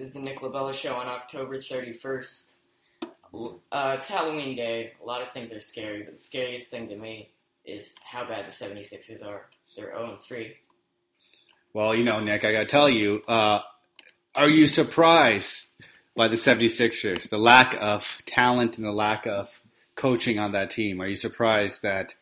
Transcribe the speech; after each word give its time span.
is 0.00 0.14
the 0.14 0.18
Nick 0.18 0.40
Labella 0.40 0.72
Show 0.72 0.94
on 0.94 1.06
October 1.06 1.58
31st. 1.58 2.54
Uh, 3.32 3.96
it's 3.96 4.06
Halloween 4.06 4.56
Day. 4.56 4.94
A 5.00 5.04
lot 5.04 5.20
of 5.20 5.30
things 5.32 5.52
are 5.52 5.60
scary, 5.60 6.02
but 6.02 6.16
the 6.16 6.22
scariest 6.22 6.70
thing 6.70 6.88
to 6.88 6.96
me 6.96 7.30
is 7.66 7.94
how 8.02 8.26
bad 8.26 8.46
the 8.46 8.50
76ers 8.50 9.24
are. 9.24 9.42
They're 9.76 9.92
0 9.92 10.18
3. 10.26 10.56
Well, 11.74 11.94
you 11.94 12.02
know, 12.02 12.18
Nick, 12.18 12.44
I 12.44 12.52
got 12.52 12.60
to 12.60 12.66
tell 12.66 12.88
you, 12.88 13.22
uh, 13.28 13.60
are 14.34 14.48
you 14.48 14.66
surprised 14.66 15.66
by 16.16 16.28
the 16.28 16.36
76ers? 16.36 17.28
The 17.28 17.38
lack 17.38 17.76
of 17.78 18.22
talent 18.24 18.78
and 18.78 18.86
the 18.86 18.92
lack 18.92 19.26
of 19.26 19.60
coaching 19.96 20.38
on 20.38 20.52
that 20.52 20.70
team. 20.70 21.02
Are 21.02 21.06
you 21.06 21.14
surprised 21.14 21.82
that 21.82 22.14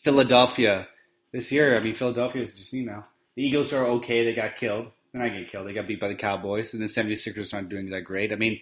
Philadelphia 0.00 0.88
this 1.30 1.52
year, 1.52 1.76
I 1.76 1.80
mean, 1.80 1.94
Philadelphia 1.94 2.42
is 2.42 2.52
just, 2.52 2.72
you 2.72 2.86
know, 2.86 3.04
the 3.36 3.42
Eagles 3.46 3.72
are 3.72 3.86
okay. 3.86 4.24
They 4.24 4.34
got 4.34 4.56
killed. 4.56 4.88
They're 5.12 5.22
not 5.22 5.30
getting 5.32 5.46
killed. 5.46 5.66
They 5.66 5.74
got 5.74 5.86
beat 5.86 6.00
by 6.00 6.08
the 6.08 6.14
Cowboys. 6.14 6.72
And 6.72 6.82
the 6.82 6.86
76ers 6.86 7.52
aren't 7.52 7.68
doing 7.68 7.90
that 7.90 8.02
great. 8.02 8.32
I 8.32 8.36
mean, 8.36 8.60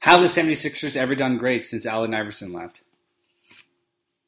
how 0.00 0.18
have 0.18 0.34
the 0.34 0.40
76ers 0.40 0.96
ever 0.96 1.14
done 1.14 1.38
great 1.38 1.62
since 1.62 1.86
Allen 1.86 2.14
Iverson 2.14 2.52
left? 2.52 2.82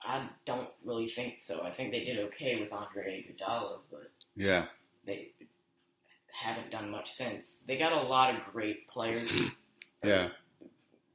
I 0.03 0.29
don't 0.45 0.69
really 0.85 1.09
think 1.09 1.41
so. 1.41 1.63
I 1.65 1.71
think 1.73 1.91
they 1.91 2.05
did 2.05 2.19
okay 2.27 2.61
with 2.61 2.73
Andre 2.73 3.25
Iguodala, 3.29 3.79
but 3.91 4.11
Yeah. 4.37 4.67
they 5.05 5.33
haven't 6.33 6.71
done 6.71 6.91
much 6.91 7.11
since. 7.11 7.65
They 7.67 7.77
got 7.77 7.93
a 7.93 8.03
lot 8.03 8.35
of 8.37 8.53
great 8.53 8.87
players, 8.89 9.29
Yeah. 10.05 10.29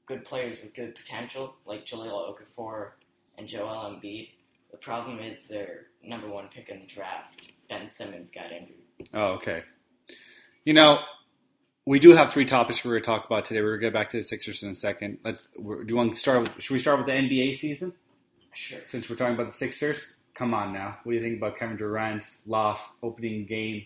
good 0.08 0.26
players 0.26 0.58
with 0.62 0.74
good 0.74 0.96
potential, 0.96 1.56
like 1.66 1.86
Jahlil 1.86 2.36
Okafor 2.36 2.90
and 3.38 3.48
Joel 3.48 3.96
Embiid. 3.96 4.32
The 4.72 4.78
problem 4.78 5.20
is 5.20 5.48
their 5.48 5.88
number 6.04 6.28
one 6.28 6.50
pick 6.54 6.68
in 6.68 6.82
the 6.82 6.86
draft, 6.88 7.40
Ben 7.70 7.90
Simmons, 7.90 8.30
got 8.32 8.52
injured. 8.52 8.76
Oh, 9.14 9.34
okay. 9.36 9.64
You 10.64 10.74
know, 10.74 11.00
we 11.86 12.00
do 12.00 12.12
have 12.12 12.32
three 12.32 12.46
topics 12.46 12.84
we're 12.86 12.92
going 12.92 13.02
to 13.04 13.06
talk 13.06 13.26
about 13.26 13.46
today. 13.46 13.62
We're 13.62 13.78
going 13.78 13.82
to 13.82 13.86
get 13.88 13.94
back 13.94 14.10
to 14.10 14.18
the 14.18 14.24
Sixers 14.24 14.64
in 14.64 14.70
a 14.70 14.76
second. 14.76 15.18
Let's. 15.24 15.48
Do 15.56 15.84
you 15.88 15.96
want 15.96 16.14
to 16.14 16.20
start? 16.20 16.44
With, 16.44 16.52
should 16.62 16.74
we 16.74 16.80
start 16.80 17.00
with 17.00 17.08
the 17.08 17.14
NBA 17.14 17.56
season 17.56 17.94
Sure. 18.54 18.80
since 18.88 19.10
we're 19.10 19.16
talking 19.16 19.34
about 19.34 19.48
the 19.48 19.58
Sixers? 19.58 20.18
Come 20.36 20.54
on 20.54 20.72
now. 20.74 20.98
What 21.04 21.12
do 21.14 21.18
you 21.18 21.24
think 21.24 21.38
about 21.38 21.58
Kevin 21.58 21.78
Durant's 21.78 22.38
loss 22.46 22.82
opening 23.02 23.46
game? 23.46 23.86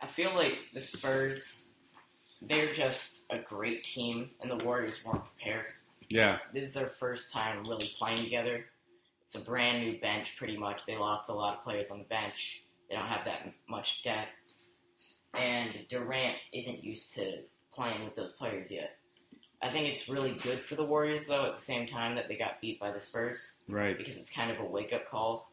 I 0.00 0.06
feel 0.06 0.34
like 0.34 0.54
the 0.72 0.80
Spurs, 0.80 1.70
they're 2.42 2.74
just 2.74 3.24
a 3.30 3.38
great 3.38 3.84
team, 3.84 4.30
and 4.40 4.50
the 4.50 4.62
Warriors 4.64 5.02
weren't 5.04 5.22
prepared. 5.24 5.66
Yeah. 6.08 6.38
This 6.52 6.66
is 6.68 6.74
their 6.74 6.88
first 7.00 7.32
time 7.32 7.62
really 7.64 7.90
playing 7.98 8.18
together. 8.18 8.66
It's 9.26 9.34
a 9.36 9.40
brand 9.40 9.82
new 9.84 9.98
bench, 10.00 10.36
pretty 10.36 10.56
much. 10.58 10.84
They 10.84 10.96
lost 10.96 11.30
a 11.30 11.32
lot 11.32 11.58
of 11.58 11.64
players 11.64 11.90
on 11.90 11.98
the 11.98 12.04
bench. 12.04 12.62
They 12.88 12.96
don't 12.96 13.06
have 13.06 13.24
that 13.24 13.52
much 13.68 14.02
depth. 14.02 14.28
And 15.36 15.70
Durant 15.88 16.36
isn't 16.52 16.82
used 16.84 17.14
to 17.14 17.42
playing 17.72 18.04
with 18.04 18.14
those 18.16 18.32
players 18.32 18.70
yet. 18.70 18.96
I 19.62 19.70
think 19.70 19.88
it's 19.88 20.08
really 20.08 20.36
good 20.42 20.60
for 20.62 20.74
the 20.74 20.84
Warriors, 20.84 21.26
though, 21.26 21.46
at 21.46 21.56
the 21.56 21.62
same 21.62 21.86
time 21.86 22.16
that 22.16 22.28
they 22.28 22.36
got 22.36 22.60
beat 22.60 22.78
by 22.78 22.90
the 22.92 23.00
Spurs, 23.00 23.58
Right. 23.68 23.96
because 23.96 24.16
it's 24.18 24.30
kind 24.30 24.50
of 24.50 24.60
a 24.60 24.64
wake 24.64 24.92
up 24.92 25.08
call. 25.08 25.50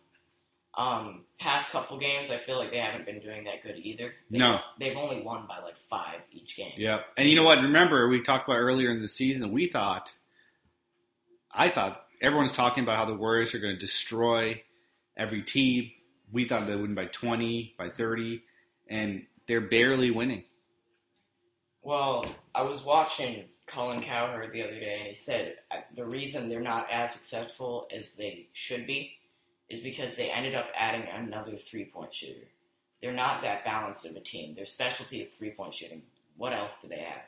Um, 0.78 1.26
past 1.40 1.70
couple 1.72 1.98
games, 2.00 2.30
I 2.30 2.38
feel 2.38 2.58
like 2.58 2.72
they 2.72 2.78
haven't 2.80 3.06
been 3.06 3.20
doing 3.20 3.44
that 3.46 3.62
good 3.64 3.78
either. 3.78 4.14
They, 4.30 4.38
No. 4.40 4.60
They've 4.80 4.96
only 4.98 5.22
won 5.22 5.46
by 5.48 5.60
like 5.60 5.76
five 5.90 6.22
each 6.32 6.56
game. 6.58 6.74
Yep. 6.78 7.06
And 7.18 7.28
you 7.30 7.36
know 7.36 7.44
what? 7.44 7.60
Remember, 7.60 8.08
we 8.08 8.22
talked 8.22 8.48
about 8.48 8.58
earlier 8.58 8.92
in 8.92 9.02
the 9.02 9.08
season, 9.08 9.52
we 9.52 9.68
thought, 9.68 10.14
I 11.52 11.70
thought, 11.70 12.06
everyone's 12.22 12.52
talking 12.54 12.84
about 12.84 12.98
how 12.98 13.06
the 13.06 13.16
Warriors 13.16 13.54
are 13.56 13.60
going 13.60 13.74
to 13.76 13.80
destroy 13.80 14.64
every 15.18 15.42
team. 15.42 15.92
We 16.32 16.46
thought 16.46 16.68
they'd 16.68 16.76
win 16.76 16.96
by 16.96 17.06
20, 17.06 17.76
by 17.78 17.90
30, 17.90 18.42
and 18.90 19.26
they're 19.52 19.60
barely 19.60 20.12
winning. 20.12 20.46
Well, 21.82 22.26
I 22.56 22.62
was 22.62 22.86
watching 22.86 23.44
Colin 23.68 24.02
Cowherd 24.02 24.54
the 24.54 24.64
other 24.64 24.80
day, 24.80 25.00
and 25.00 25.10
he 25.10 25.14
said 25.14 25.56
uh, 25.70 25.82
the 25.94 26.06
reason 26.06 26.48
they're 26.48 26.62
not 26.62 26.90
as 26.90 27.12
successful 27.12 27.86
as 27.94 28.12
they 28.12 28.48
should 28.54 28.88
be 28.88 29.12
is 29.68 29.82
because 29.82 30.16
they 30.16 30.32
ended 30.32 30.56
up 30.56 30.68
adding 30.74 31.06
another 31.06 31.58
three 31.58 31.84
point 31.84 32.16
shooter. 32.16 32.48
They're 33.02 33.12
not 33.12 33.42
that 33.42 33.66
balanced 33.66 34.06
of 34.06 34.16
a 34.16 34.22
team. 34.22 34.56
Their 34.56 34.66
specialty 34.66 35.20
is 35.20 35.36
three 35.36 35.52
point 35.52 35.76
shooting. 35.76 36.04
What 36.38 36.54
else 36.54 36.72
do 36.82 36.88
they 36.88 37.00
have? 37.00 37.24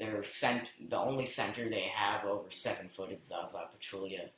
Their 0.00 0.24
cent- 0.24 0.72
the 0.88 0.98
only 0.98 1.26
center 1.26 1.70
they 1.70 1.88
have 1.94 2.24
over 2.24 2.50
seven 2.50 2.88
foot 2.88 3.12
is 3.12 3.22
Zaza 3.22 3.68
Pachulia. 3.78 4.30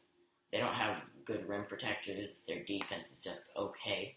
They 0.53 0.59
don't 0.59 0.75
have 0.75 0.99
good 1.25 1.49
rim 1.49 1.65
protectors. 1.67 2.43
Their 2.47 2.63
defense 2.65 3.13
is 3.13 3.21
just 3.21 3.45
okay. 3.57 4.17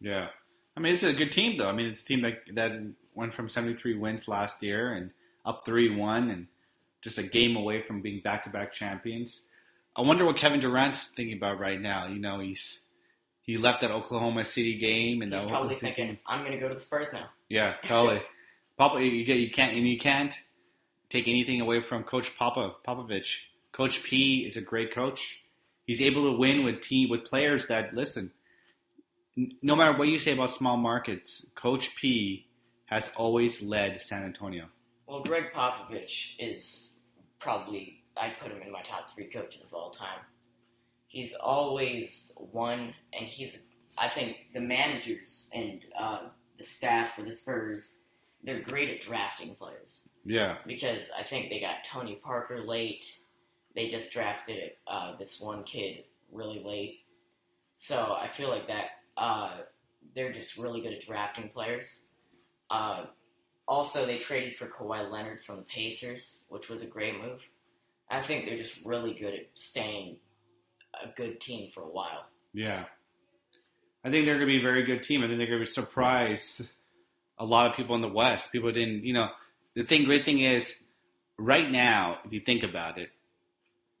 Yeah. 0.00 0.28
I 0.76 0.80
mean, 0.80 0.94
it's 0.94 1.02
a 1.02 1.12
good 1.12 1.32
team, 1.32 1.58
though. 1.58 1.68
I 1.68 1.72
mean, 1.72 1.86
it's 1.86 2.02
a 2.02 2.04
team 2.04 2.22
that, 2.22 2.42
that 2.54 2.72
went 3.14 3.34
from 3.34 3.48
73 3.48 3.96
wins 3.96 4.28
last 4.28 4.62
year 4.62 4.92
and 4.92 5.10
up 5.44 5.64
3 5.64 5.96
1 5.96 6.30
and 6.30 6.46
just 7.02 7.18
a 7.18 7.22
game 7.22 7.56
away 7.56 7.82
from 7.82 8.00
being 8.00 8.20
back 8.22 8.44
to 8.44 8.50
back 8.50 8.72
champions. 8.72 9.40
I 9.94 10.00
wonder 10.02 10.24
what 10.24 10.36
Kevin 10.36 10.60
Durant's 10.60 11.08
thinking 11.08 11.36
about 11.36 11.58
right 11.58 11.80
now. 11.80 12.06
You 12.06 12.18
know, 12.18 12.40
he's 12.40 12.80
he 13.42 13.58
left 13.58 13.80
that 13.80 13.90
Oklahoma 13.90 14.44
City 14.44 14.78
game 14.78 15.20
and 15.20 15.34
He's 15.34 15.44
probably 15.44 15.74
thinking, 15.74 16.06
game. 16.06 16.18
"I'm 16.26 16.40
going 16.40 16.52
to 16.52 16.58
go 16.58 16.68
to 16.68 16.74
the 16.74 16.80
Spurs 16.80 17.12
now." 17.12 17.26
Yeah, 17.48 17.74
totally. 17.84 18.22
Papa, 18.78 19.02
you, 19.04 19.24
get, 19.24 19.38
you 19.38 19.50
can't 19.50 19.76
and 19.76 19.86
you 19.86 19.98
can't 19.98 20.34
take 21.10 21.28
anything 21.28 21.60
away 21.60 21.82
from 21.82 22.04
Coach 22.04 22.36
Papa 22.36 22.76
Popovich. 22.86 23.40
Coach 23.72 24.02
P 24.02 24.46
is 24.46 24.56
a 24.56 24.62
great 24.62 24.94
coach. 24.94 25.42
He's 25.84 26.00
able 26.00 26.30
to 26.30 26.38
win 26.38 26.64
with 26.64 26.80
team 26.80 27.10
with 27.10 27.24
players 27.24 27.66
that 27.66 27.92
listen. 27.92 28.32
No 29.36 29.76
matter 29.76 29.96
what 29.96 30.08
you 30.08 30.18
say 30.18 30.32
about 30.32 30.50
small 30.50 30.76
markets, 30.76 31.46
Coach 31.54 31.96
P 31.96 32.46
has 32.86 33.10
always 33.16 33.62
led 33.62 34.02
San 34.02 34.24
Antonio. 34.24 34.66
Well, 35.06 35.22
Gregg 35.22 35.52
Popovich 35.54 36.34
is 36.38 36.98
probably 37.40 38.02
I'd 38.16 38.38
put 38.40 38.52
him 38.52 38.60
in 38.62 38.70
my 38.70 38.82
top 38.82 39.14
three 39.14 39.30
coaches 39.30 39.64
of 39.64 39.72
all 39.72 39.90
time. 39.90 40.20
He's 41.06 41.34
always 41.34 42.32
won, 42.38 42.94
and 43.12 43.26
he's 43.26 43.66
I 43.98 44.08
think 44.08 44.36
the 44.54 44.60
managers 44.60 45.50
and 45.54 45.80
uh, 45.98 46.20
the 46.58 46.64
staff 46.64 47.14
for 47.16 47.22
the 47.22 47.32
Spurs 47.32 47.98
they're 48.44 48.60
great 48.60 48.88
at 48.88 49.02
drafting 49.02 49.54
players 49.54 50.08
Yeah, 50.24 50.56
because 50.66 51.10
I 51.16 51.22
think 51.22 51.48
they 51.48 51.60
got 51.60 51.84
Tony 51.88 52.16
Parker 52.16 52.64
late. 52.66 53.04
They 53.74 53.88
just 53.88 54.12
drafted 54.12 54.72
uh, 54.86 55.16
this 55.16 55.40
one 55.40 55.62
kid 55.64 56.04
really 56.32 56.62
late, 56.64 57.00
so 57.74 58.16
I 58.18 58.28
feel 58.28 58.48
like 58.48 58.66
that 58.68 58.86
uh, 59.16 59.58
they're 60.14 60.32
just 60.32 60.56
really 60.56 60.80
good 60.80 60.92
at 60.92 61.06
drafting 61.06 61.50
players. 61.50 62.02
Uh, 62.70 63.06
also, 63.68 64.04
they 64.06 64.18
traded 64.18 64.56
for 64.56 64.66
Kawhi 64.66 65.10
Leonard 65.10 65.44
from 65.44 65.56
the 65.58 65.62
Pacers, 65.62 66.46
which 66.48 66.68
was 66.68 66.82
a 66.82 66.86
great 66.86 67.20
move. 67.20 67.40
I 68.10 68.22
think 68.22 68.44
they're 68.44 68.58
just 68.58 68.84
really 68.84 69.14
good 69.14 69.34
at 69.34 69.46
staying 69.54 70.16
a 71.02 71.08
good 71.16 71.40
team 71.40 71.70
for 71.72 71.82
a 71.82 71.88
while. 71.88 72.26
yeah. 72.52 72.84
I 74.04 74.10
think 74.10 74.26
they're 74.26 74.34
going 74.34 74.48
to 74.48 74.52
be 74.52 74.58
a 74.58 74.62
very 74.62 74.82
good 74.82 75.04
team. 75.04 75.22
I 75.22 75.28
think 75.28 75.38
they're 75.38 75.46
going 75.46 75.64
to 75.64 75.70
surprise 75.70 76.60
a 77.38 77.44
lot 77.44 77.70
of 77.70 77.76
people 77.76 77.94
in 77.94 78.00
the 78.00 78.08
West. 78.08 78.50
People 78.50 78.72
didn't, 78.72 79.04
you 79.04 79.14
know, 79.14 79.28
the 79.74 79.84
thing, 79.84 80.04
great 80.04 80.24
thing 80.24 80.40
is, 80.40 80.76
right 81.38 81.70
now, 81.70 82.18
if 82.24 82.32
you 82.32 82.40
think 82.40 82.64
about 82.64 82.98
it, 82.98 83.10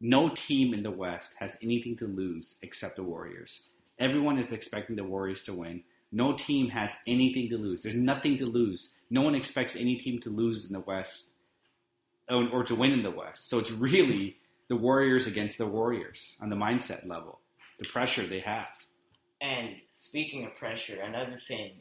no 0.00 0.28
team 0.28 0.74
in 0.74 0.82
the 0.82 0.90
West 0.90 1.34
has 1.38 1.56
anything 1.62 1.96
to 1.98 2.06
lose 2.06 2.56
except 2.62 2.96
the 2.96 3.04
Warriors. 3.04 3.68
Everyone 4.02 4.36
is 4.36 4.50
expecting 4.50 4.96
the 4.96 5.04
Warriors 5.04 5.42
to 5.42 5.54
win. 5.54 5.84
No 6.10 6.32
team 6.32 6.70
has 6.70 6.96
anything 7.06 7.48
to 7.50 7.56
lose. 7.56 7.82
There's 7.82 7.94
nothing 7.94 8.36
to 8.38 8.46
lose. 8.46 8.90
No 9.10 9.22
one 9.22 9.36
expects 9.36 9.76
any 9.76 9.94
team 9.94 10.20
to 10.22 10.28
lose 10.28 10.66
in 10.66 10.72
the 10.72 10.80
West 10.80 11.30
or, 12.28 12.48
or 12.48 12.64
to 12.64 12.74
win 12.74 12.90
in 12.90 13.04
the 13.04 13.12
West. 13.12 13.48
So 13.48 13.60
it's 13.60 13.70
really 13.70 14.38
the 14.68 14.74
Warriors 14.74 15.28
against 15.28 15.56
the 15.56 15.68
Warriors 15.68 16.34
on 16.40 16.50
the 16.50 16.56
mindset 16.56 17.06
level, 17.06 17.38
the 17.78 17.88
pressure 17.88 18.26
they 18.26 18.40
have. 18.40 18.70
And 19.40 19.76
speaking 19.92 20.44
of 20.46 20.56
pressure, 20.56 21.00
another 21.00 21.38
thing 21.46 21.74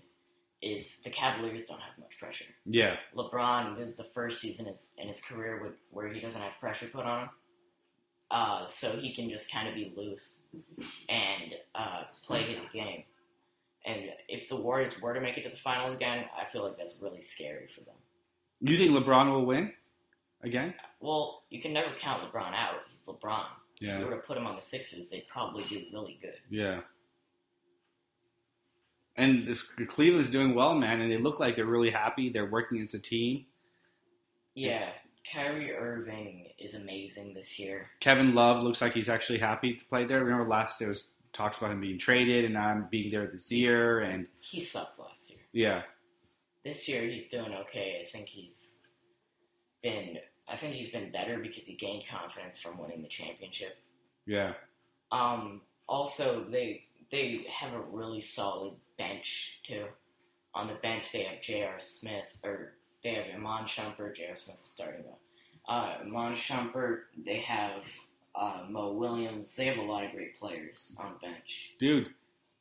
is 0.62 0.98
the 1.04 1.10
Cavaliers 1.10 1.66
don't 1.66 1.82
have 1.82 1.98
much 1.98 2.20
pressure. 2.20 2.46
Yeah, 2.68 2.98
LeBron, 3.16 3.80
this 3.80 3.90
is 3.90 3.98
the 3.98 4.08
first 4.14 4.42
season 4.42 4.68
in 4.68 4.74
his, 4.74 4.86
in 4.96 5.08
his 5.08 5.22
career 5.22 5.64
with, 5.64 5.74
where 5.90 6.08
he 6.14 6.20
doesn't 6.20 6.40
have 6.40 6.54
pressure 6.60 6.86
put 6.86 7.06
on 7.06 7.22
him. 7.22 7.30
Uh, 8.32 8.66
so 8.66 8.96
he 8.96 9.14
can 9.14 9.30
just 9.30 9.52
kind 9.52 9.68
of 9.68 9.76
be 9.76 9.92
loose 9.96 10.40
and 11.10 11.54
uh, 11.76 12.04
play 12.26 12.44
his 12.44 12.68
game. 12.70 13.04
And 13.86 14.04
if 14.30 14.48
the 14.48 14.56
Warriors 14.56 15.02
were 15.02 15.14
to 15.14 15.20
make 15.20 15.38
it 15.38 15.44
to 15.44 15.50
the 15.50 15.58
finals 15.58 15.96
again, 15.96 16.26
I 16.40 16.50
feel 16.50 16.64
like 16.64 16.78
that's 16.78 16.98
really 17.02 17.22
scary 17.22 17.68
for 17.76 17.82
them. 17.84 17.96
you 18.62 18.78
think 18.78 18.92
LeBron 18.92 19.32
will 19.34 19.46
win 19.46 19.74
again? 20.44 20.74
Well, 21.02 21.44
you 21.50 21.62
can 21.62 21.74
never 21.74 21.90
count 22.00 22.24
LeBron 22.24 22.54
out. 22.54 22.76
He's 22.96 23.06
LeBron. 23.06 23.46
Yeah. 23.82 23.96
If 23.96 24.00
you 24.00 24.06
were 24.06 24.16
to 24.16 24.22
put 24.22 24.38
him 24.38 24.48
on 24.48 24.56
the 24.56 24.62
Sixers, 24.62 25.10
they'd 25.10 25.28
probably 25.28 25.64
do 25.66 25.82
really 25.94 26.18
good. 26.22 26.38
yeah. 26.50 26.82
And 29.18 29.46
this, 29.46 29.62
Cleveland's 29.90 30.30
doing 30.30 30.56
well, 30.56 30.74
man, 30.74 31.02
and 31.02 31.12
they 31.12 31.18
look 31.18 31.38
like 31.38 31.58
they're 31.58 31.66
really 31.66 31.92
happy. 31.92 32.32
They're 32.32 32.50
working 32.50 32.82
as 32.82 32.94
a 32.94 33.00
team. 33.00 33.46
Yeah, 34.56 34.90
Kyrie 35.32 35.72
Irving 35.74 36.48
is 36.58 36.74
amazing 36.76 37.34
this 37.34 37.60
year. 37.60 37.90
Kevin 38.00 38.34
Love 38.34 38.64
looks 38.64 38.82
like 38.82 38.94
he's 38.94 39.10
actually 39.10 39.40
happy 39.40 39.76
to 39.76 39.86
play 39.86 40.06
there. 40.06 40.24
Remember 40.24 40.48
last 40.48 40.80
there 40.80 40.90
was 40.90 41.10
talks 41.34 41.58
about 41.60 41.72
him 41.72 41.80
being 41.82 41.98
traded 42.00 42.44
and 42.46 42.54
not 42.56 42.90
being 42.92 43.12
there 43.12 43.28
this 43.28 43.52
year, 43.52 44.00
and 44.02 44.28
He 44.40 44.60
sucked 44.60 45.00
last 45.00 45.30
year. 45.30 45.40
yeah, 45.54 45.82
this 46.66 46.88
year 46.88 47.04
he's 47.04 47.28
doing 47.28 47.54
okay. 47.54 48.04
I 48.06 48.12
think 48.12 48.28
he's 48.28 48.76
been 49.84 50.18
I 50.48 50.58
think 50.58 50.74
he's 50.76 50.90
been 50.92 51.12
better 51.12 51.40
because 51.40 51.66
he 51.66 51.76
gained 51.76 52.04
confidence 52.10 52.60
from 52.60 52.78
winning 52.78 53.02
the 53.02 53.08
championship. 53.08 53.78
Yeah. 54.26 54.54
Um, 55.12 55.62
also, 55.88 56.46
they 56.50 56.84
they 57.12 57.46
have 57.50 57.74
a 57.74 57.82
really 57.82 58.22
solid 58.22 58.74
bench 58.98 59.60
too. 59.68 59.86
On 60.54 60.68
the 60.68 60.74
bench, 60.76 61.06
they 61.14 61.24
have 61.24 61.42
J.R. 61.42 61.76
Smith, 61.80 62.26
or 62.44 62.74
they 63.04 63.14
have 63.16 63.26
Iman 63.36 63.66
Shumpert. 63.66 64.16
J.R. 64.16 64.38
Smith 64.38 64.58
is 64.64 64.70
starting 64.70 65.04
though. 65.04 65.72
Uh, 65.74 65.98
Iman 66.02 66.34
Shumpert. 66.36 67.02
They 67.26 67.40
have 67.40 67.82
uh, 68.36 68.64
Mo 68.70 68.94
Williams. 68.94 69.56
They 69.56 69.66
have 69.66 69.78
a 69.78 69.82
lot 69.82 70.04
of 70.06 70.12
great 70.12 70.40
players 70.40 70.96
on 71.00 71.14
the 71.14 71.28
bench. 71.28 71.72
Dude, 71.80 72.08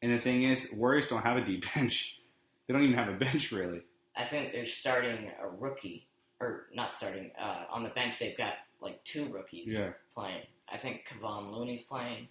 and 0.02 0.12
the 0.12 0.18
thing 0.20 0.44
is, 0.44 0.66
Warriors 0.72 1.06
don't 1.06 1.22
have 1.22 1.36
a 1.36 1.44
deep 1.44 1.64
bench. 1.74 2.20
They 2.66 2.74
don't 2.74 2.82
even 2.82 2.96
have 2.96 3.08
a 3.08 3.16
bench 3.18 3.52
really. 3.52 3.82
I 4.16 4.24
think 4.24 4.52
they're 4.52 4.66
starting 4.66 5.30
a 5.42 5.48
rookie, 5.48 6.06
or 6.40 6.66
not 6.74 6.94
starting. 6.96 7.30
Uh, 7.40 7.64
on 7.70 7.82
the 7.82 7.88
bench, 7.90 8.18
they've 8.18 8.36
got 8.36 8.54
like 8.80 9.02
two 9.04 9.26
rookies 9.32 9.72
Yeah. 9.72 9.90
playing. 10.14 10.42
I 10.72 10.76
think 10.78 11.02
Kevon 11.08 11.52
Looney's 11.52 11.82
playing, 11.82 12.28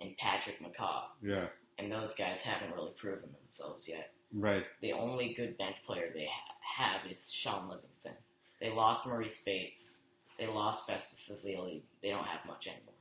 and 0.00 0.16
Patrick 0.18 0.56
McCaw. 0.62 1.02
Yeah. 1.22 1.46
And 1.78 1.90
those 1.90 2.14
guys 2.14 2.40
haven't 2.40 2.74
really 2.74 2.92
proven 2.96 3.30
themselves 3.40 3.88
yet. 3.88 4.12
Right. 4.32 4.64
The 4.80 4.92
only 4.92 5.34
good 5.34 5.58
bench 5.58 5.76
player 5.86 6.10
they 6.14 6.26
ha- 6.26 6.98
have 7.00 7.10
is 7.10 7.30
Shaun 7.30 7.68
Livingston. 7.68 8.12
They 8.60 8.70
lost 8.70 9.04
Marreese 9.04 9.32
Speights. 9.32 9.98
They 10.38 10.46
lost 10.46 10.86
Festus 10.86 11.30
Ezeli. 11.30 11.82
They 12.02 12.10
don't 12.10 12.24
have 12.24 12.46
much 12.46 12.66
anymore. 12.66 12.94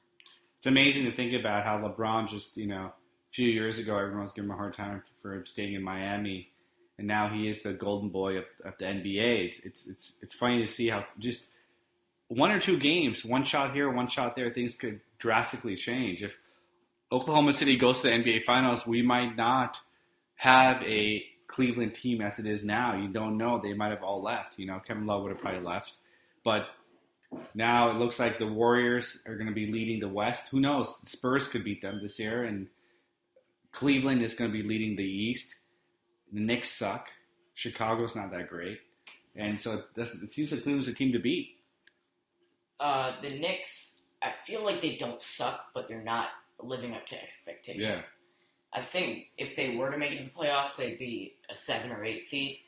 It's 0.57 0.66
amazing 0.66 1.06
to 1.06 1.16
think 1.16 1.33
about 1.33 1.63
how 1.63 1.78
LeBron 1.78 2.30
just, 2.30 2.57
you 2.57 2.68
know, 2.68 2.92
a 3.31 3.33
few 3.33 3.48
years 3.48 3.78
ago 3.78 3.98
everyone 3.98 4.24
was 4.24 4.31
giving 4.31 4.50
him 4.50 4.56
a 4.56 4.57
hard 4.57 4.75
time 4.75 5.01
for 5.22 5.44
staying 5.45 5.74
in 5.74 5.81
Miami, 5.81 6.50
and 6.98 7.07
now 7.07 7.30
he 7.30 7.48
is 7.48 7.63
the 7.63 7.74
golden 7.74 8.10
boy 8.10 8.38
of, 8.38 8.45
of 8.66 8.77
the 8.77 8.86
NBA. 8.86 9.48
It's, 9.48 9.60
it's 9.60 9.88
it's 9.88 10.13
it's 10.22 10.36
funny 10.36 10.60
to 10.60 10.68
see 10.68 10.89
how 10.89 11.06
just 11.18 11.48
one 12.27 12.51
or 12.51 12.60
two 12.60 12.77
games, 12.77 13.25
one 13.25 13.44
shot 13.44 13.74
here, 13.74 13.89
one 13.89 14.07
shot 14.07 14.36
there, 14.36 14.51
things 14.51 14.75
could 14.75 15.00
drastically 15.18 15.75
change. 15.75 16.22
If 16.22 16.38
Oklahoma 17.12 17.54
City 17.54 17.77
goes 17.77 18.01
to 18.01 18.07
the 18.07 18.13
NBA 18.13 18.44
Finals, 18.44 18.86
we 18.86 19.01
might 19.01 19.36
not 19.36 19.80
have 20.42 20.82
a 20.82 21.24
Cleveland 21.46 21.94
team 21.94 22.20
as 22.20 22.40
it 22.40 22.48
is 22.48 22.64
now. 22.64 22.96
You 22.96 23.10
don't 23.10 23.38
know; 23.38 23.62
they 23.62 23.74
might 23.74 23.92
have 23.92 24.02
all 24.02 24.24
left. 24.24 24.58
You 24.58 24.66
know, 24.66 24.80
Kevin 24.80 25.06
Love 25.06 25.22
would 25.22 25.32
have 25.32 25.40
probably 25.40 25.62
left, 25.62 25.98
but 26.44 26.66
now 27.54 27.92
it 27.92 27.98
looks 27.98 28.20
like 28.20 28.40
the 28.40 28.48
Warriors 28.48 29.22
are 29.28 29.36
going 29.36 29.50
to 29.50 29.54
be 29.54 29.68
leading 29.68 30.00
the 30.00 30.10
West. 30.10 30.50
Who 30.50 30.60
knows? 30.60 30.98
The 31.02 31.12
Spurs 31.12 31.48
could 31.48 31.64
beat 31.64 31.84
them 31.84 32.00
this 32.02 32.18
year, 32.18 32.44
and 32.44 32.70
Cleveland 33.72 34.24
is 34.24 34.34
going 34.34 34.52
to 34.52 34.58
be 34.58 34.68
leading 34.68 34.96
the 34.96 35.04
East. 35.04 35.54
The 36.34 36.40
Knicks 36.40 36.72
suck. 36.72 37.10
Chicago's 37.54 38.16
not 38.16 38.32
that 38.32 38.50
great, 38.50 38.80
and 39.36 39.62
so 39.62 39.84
it, 39.96 40.08
it 40.24 40.34
seems 40.34 40.52
like 40.52 40.64
Cleveland's 40.64 40.88
a 40.88 40.96
team 40.96 41.12
to 41.12 41.20
beat. 41.20 41.50
Uh, 42.80 43.14
the 43.22 43.30
Knicks, 43.30 44.00
I 44.24 44.32
feel 44.48 44.66
like 44.66 44.82
they 44.82 44.96
don't 44.96 45.22
suck, 45.22 45.66
but 45.76 45.88
they're 45.88 46.02
not 46.02 46.30
living 46.60 46.96
up 46.96 47.06
to 47.08 47.24
expectations. 47.24 47.84
Yeah. 47.84 48.02
I 48.74 48.82
think 48.82 49.30
if 49.38 49.56
they 49.56 49.76
were 49.76 49.92
to 49.92 49.98
make 49.98 50.12
it 50.12 50.18
to 50.20 50.24
the 50.24 50.30
playoffs, 50.30 50.78
they'd 50.78 50.98
be 50.98 51.36
a 51.50 51.56
seven 51.56 51.92
or 51.92 52.06
eight 52.06 52.24
seed. 52.24 52.60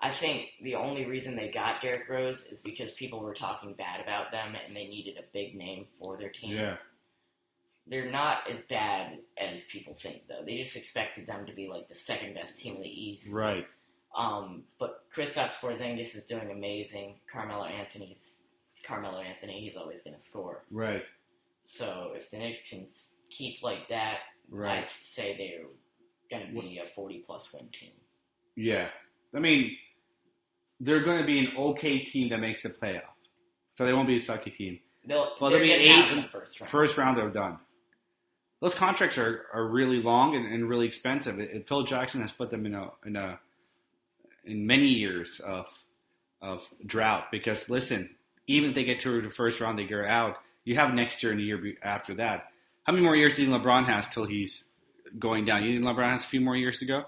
I 0.00 0.12
think 0.12 0.50
the 0.62 0.76
only 0.76 1.06
reason 1.06 1.34
they 1.34 1.48
got 1.48 1.82
Derrick 1.82 2.08
Rose 2.08 2.44
is 2.44 2.60
because 2.60 2.92
people 2.92 3.20
were 3.20 3.34
talking 3.34 3.74
bad 3.74 4.00
about 4.00 4.30
them 4.30 4.54
and 4.66 4.76
they 4.76 4.86
needed 4.86 5.16
a 5.18 5.24
big 5.32 5.56
name 5.56 5.86
for 5.98 6.16
their 6.16 6.30
team. 6.30 6.52
Yeah. 6.56 6.76
They're 7.86 8.10
not 8.10 8.48
as 8.50 8.64
bad 8.64 9.18
as 9.36 9.64
people 9.64 9.96
think, 10.00 10.22
though. 10.28 10.44
They 10.44 10.58
just 10.58 10.76
expected 10.76 11.26
them 11.26 11.46
to 11.46 11.52
be 11.52 11.68
like 11.68 11.88
the 11.88 11.94
second 11.94 12.34
best 12.34 12.56
team 12.58 12.76
in 12.76 12.82
the 12.82 12.88
East. 12.88 13.32
right. 13.32 13.66
Um, 14.16 14.64
but 14.78 15.04
Kristaps 15.14 15.52
Porzingis 15.60 16.16
is 16.16 16.24
doing 16.24 16.50
amazing. 16.50 17.16
Carmelo 17.30 17.64
Anthony's 17.64 18.40
Carmelo 18.88 19.20
Anthony. 19.20 19.60
He's 19.60 19.76
always 19.76 20.02
going 20.02 20.16
to 20.16 20.22
score. 20.22 20.64
Right, 20.70 21.02
So 21.66 22.12
if 22.16 22.30
the 22.30 22.38
Knicks 22.38 22.70
can 22.70 22.88
keep 23.30 23.62
like 23.62 23.88
that, 23.88 24.18
right. 24.50 24.84
I'd 24.84 24.88
say 25.02 25.36
they're 25.36 25.66
going 26.38 26.54
to 26.54 26.60
be 26.60 26.78
a 26.78 26.88
forty 26.94 27.22
plus 27.26 27.52
win 27.52 27.68
team. 27.70 27.90
Yeah, 28.56 28.88
I 29.34 29.38
mean, 29.38 29.76
they're 30.80 31.02
going 31.02 31.20
to 31.20 31.26
be 31.26 31.38
an 31.40 31.52
okay 31.56 32.00
team 32.00 32.30
that 32.30 32.38
makes 32.38 32.64
a 32.64 32.70
playoff, 32.70 33.02
so 33.76 33.86
they 33.86 33.92
won't 33.92 34.08
be 34.08 34.16
a 34.16 34.20
sucky 34.20 34.54
team. 34.54 34.78
They'll, 35.06 35.32
Well, 35.40 35.50
they'll 35.50 35.60
be 35.60 35.72
eight 35.72 35.86
in 35.86 36.18
in 36.18 36.22
the 36.22 36.28
first 36.28 36.60
round. 36.60 36.70
First 36.70 36.96
round, 36.98 37.16
they're 37.16 37.30
done. 37.30 37.58
Those 38.60 38.74
contracts 38.74 39.16
are, 39.18 39.46
are 39.54 39.66
really 39.68 40.02
long 40.02 40.34
and, 40.34 40.44
and 40.52 40.68
really 40.68 40.86
expensive. 40.86 41.38
It, 41.38 41.50
it- 41.52 41.68
Phil 41.68 41.84
Jackson 41.84 42.20
has 42.22 42.32
put 42.32 42.50
them 42.50 42.66
in 42.66 42.74
a 42.74 42.90
in 43.06 43.16
a 43.16 43.38
in 44.44 44.66
many 44.66 44.86
years 44.88 45.40
of 45.40 45.66
of 46.42 46.68
drought 46.84 47.30
because 47.30 47.68
listen, 47.70 48.16
even 48.46 48.70
if 48.70 48.74
they 48.74 48.84
get 48.84 49.00
to 49.00 49.22
the 49.22 49.30
first 49.30 49.60
round, 49.60 49.78
they 49.78 49.84
get 49.84 50.04
out. 50.04 50.38
You 50.64 50.74
have 50.74 50.92
next 50.94 51.22
year 51.22 51.32
and 51.32 51.40
the 51.40 51.44
year 51.44 51.74
after 51.82 52.14
that. 52.16 52.48
How 52.88 52.92
many 52.92 53.04
more 53.04 53.14
years 53.14 53.36
do 53.36 53.42
you 53.42 53.50
think 53.50 53.62
LeBron 53.62 53.84
has 53.84 54.08
till 54.08 54.24
he's 54.24 54.64
going 55.18 55.44
down? 55.44 55.62
You 55.62 55.74
think 55.74 55.84
LeBron 55.84 56.08
has 56.08 56.24
a 56.24 56.26
few 56.26 56.40
more 56.40 56.56
years 56.56 56.78
to 56.78 56.86
go? 56.86 57.04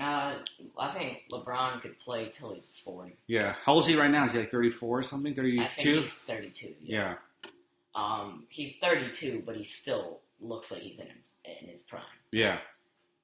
Uh, 0.00 0.36
I 0.78 0.94
think 0.96 1.24
LeBron 1.32 1.82
could 1.82 1.98
play 1.98 2.30
till 2.32 2.54
he's 2.54 2.80
forty. 2.84 3.16
Yeah. 3.26 3.56
How 3.64 3.72
old 3.72 3.82
is 3.82 3.88
he 3.88 3.96
right 3.96 4.12
now? 4.12 4.26
Is 4.26 4.32
he 4.32 4.38
like 4.38 4.52
thirty 4.52 4.70
four 4.70 5.00
or 5.00 5.02
something? 5.02 5.34
Thirty 5.34 5.58
I 5.58 5.66
think 5.66 5.88
he's 5.88 6.12
thirty-two. 6.12 6.72
Yeah. 6.80 7.16
Um, 7.96 8.44
he's 8.48 8.76
thirty-two, 8.80 9.42
but 9.44 9.56
he 9.56 9.64
still 9.64 10.20
looks 10.40 10.70
like 10.70 10.82
he's 10.82 11.00
in 11.00 11.08
in 11.44 11.68
his 11.68 11.82
prime. 11.82 12.02
Yeah. 12.30 12.58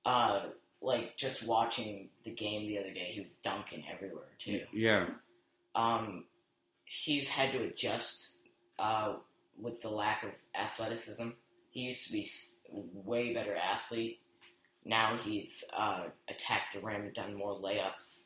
Uh, 0.05 0.47
like 0.83 1.17
just 1.17 1.47
watching 1.47 2.09
the 2.25 2.33
game 2.33 2.67
the 2.67 2.77
other 2.81 2.93
day, 2.93 3.13
he 3.13 3.21
was 3.21 3.37
dunking 3.45 3.85
everywhere 3.89 4.33
too. 4.41 4.63
Yeah. 4.73 5.07
Um, 5.77 6.25
he's 6.87 7.29
had 7.29 7.53
to 7.53 7.63
adjust 7.63 8.31
uh, 8.81 9.13
with 9.63 9.81
the 9.81 9.91
lack 9.91 10.25
of 10.25 10.31
athleticism. 10.57 11.29
He 11.75 11.81
used 11.81 12.07
to 12.07 12.13
be 12.13 12.31
way 12.71 13.35
better 13.35 13.57
athlete. 13.57 14.21
Now 14.85 15.19
he's 15.23 15.65
uh, 15.77 16.05
attacked 16.29 16.75
the 16.75 16.81
rim, 16.81 17.13
done 17.15 17.35
more 17.35 17.61
layups. 17.61 18.23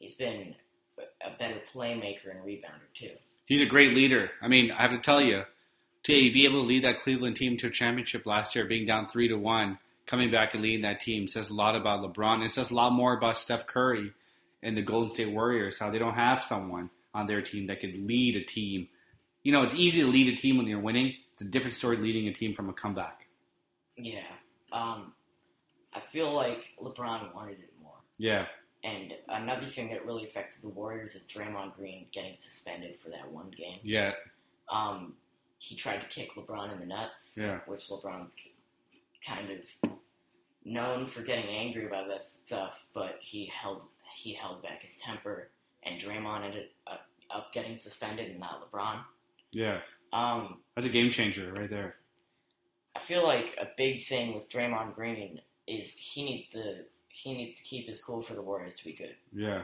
He's 0.00 0.16
been 0.16 0.56
a 0.98 1.30
better 1.38 1.60
playmaker 1.72 2.32
and 2.32 2.44
rebounder 2.44 2.92
too. 2.94 3.12
He's 3.46 3.62
a 3.62 3.66
great 3.66 3.94
leader. 3.94 4.30
I 4.42 4.48
mean, 4.48 4.72
I 4.72 4.82
have 4.82 4.90
to 4.90 4.98
tell 4.98 5.20
you, 5.20 5.44
to 6.02 6.12
be 6.12 6.44
able 6.44 6.62
to 6.62 6.66
lead 6.66 6.84
that 6.84 6.98
Cleveland 6.98 7.36
team 7.36 7.56
to 7.58 7.68
a 7.68 7.70
championship 7.70 8.26
last 8.26 8.56
year, 8.56 8.64
being 8.64 8.86
down 8.86 9.06
three 9.06 9.28
to 9.28 9.36
one, 9.36 9.78
coming 10.06 10.30
back 10.30 10.54
and 10.54 10.62
leading 10.62 10.82
that 10.82 10.98
team 10.98 11.28
says 11.28 11.50
a 11.50 11.54
lot 11.54 11.76
about 11.76 12.00
LeBron. 12.02 12.44
It 12.44 12.50
says 12.50 12.70
a 12.70 12.74
lot 12.74 12.92
more 12.92 13.12
about 13.12 13.36
Steph 13.36 13.66
Curry 13.66 14.12
and 14.62 14.76
the 14.76 14.82
Golden 14.82 15.10
State 15.10 15.32
Warriors, 15.32 15.78
how 15.78 15.90
they 15.90 15.98
don't 15.98 16.14
have 16.14 16.42
someone 16.42 16.90
on 17.14 17.26
their 17.26 17.42
team 17.42 17.68
that 17.68 17.80
could 17.80 17.96
lead 17.96 18.36
a 18.36 18.42
team. 18.42 18.88
You 19.42 19.52
know, 19.52 19.62
it's 19.62 19.74
easy 19.74 20.00
to 20.00 20.08
lead 20.08 20.32
a 20.32 20.36
team 20.36 20.56
when 20.56 20.66
you're 20.66 20.80
winning. 20.80 21.14
It's 21.40 21.48
a 21.48 21.50
different 21.50 21.74
story 21.74 21.96
leading 21.96 22.28
a 22.28 22.34
team 22.34 22.52
from 22.52 22.68
a 22.68 22.72
comeback. 22.74 23.26
Yeah. 23.96 24.26
Um, 24.72 25.14
I 25.94 26.00
feel 26.12 26.34
like 26.34 26.66
LeBron 26.78 27.34
wanted 27.34 27.60
it 27.60 27.72
more. 27.82 27.94
Yeah, 28.18 28.44
And 28.84 29.14
another 29.28 29.66
thing 29.66 29.88
that 29.88 30.04
really 30.04 30.24
affected 30.26 30.60
the 30.62 30.68
Warriors 30.68 31.14
is 31.14 31.22
Draymond 31.22 31.74
Green 31.76 32.04
getting 32.12 32.34
suspended 32.38 32.98
for 33.02 33.08
that 33.08 33.26
one 33.32 33.50
game. 33.56 33.78
yeah, 33.82 34.12
Um, 34.68 35.14
he 35.56 35.76
tried 35.76 36.02
to 36.02 36.06
kick 36.08 36.34
LeBron 36.36 36.74
in 36.74 36.80
the 36.80 36.84
nuts, 36.86 37.38
Yeah. 37.40 37.60
which 37.66 37.86
LeBron's 37.88 38.34
kind 39.26 39.50
of 39.50 39.90
known 40.66 41.06
for 41.06 41.22
getting 41.22 41.46
angry 41.46 41.86
about 41.86 42.08
that 42.08 42.20
stuff, 42.20 42.84
but 42.92 43.18
he 43.22 43.46
held 43.46 43.80
he 44.14 44.34
held 44.34 44.62
back 44.62 44.82
his 44.82 44.98
temper, 44.98 45.48
and 45.84 45.98
Draymond 45.98 46.44
ended 46.44 46.68
up, 46.86 47.06
up 47.30 47.50
getting 47.54 47.78
suspended, 47.78 48.28
and 48.28 48.40
not 48.40 48.70
LeBron. 48.70 49.02
yeah. 49.52 49.80
Um, 50.12 50.58
That's 50.74 50.86
a 50.86 50.90
game 50.90 51.10
changer 51.10 51.52
right 51.52 51.70
there. 51.70 51.96
I 52.96 53.00
feel 53.00 53.22
like 53.24 53.56
a 53.60 53.68
big 53.76 54.06
thing 54.06 54.34
with 54.34 54.50
Draymond 54.50 54.94
Green 54.94 55.40
is 55.66 55.94
he 55.94 56.24
needs 56.24 56.48
to 56.54 56.84
he 57.08 57.34
needs 57.34 57.56
to 57.58 57.62
keep 57.64 57.86
his 57.86 58.02
cool 58.02 58.22
for 58.22 58.34
the 58.34 58.42
Warriors 58.42 58.74
to 58.76 58.84
be 58.84 58.92
good. 58.92 59.14
Yeah, 59.32 59.62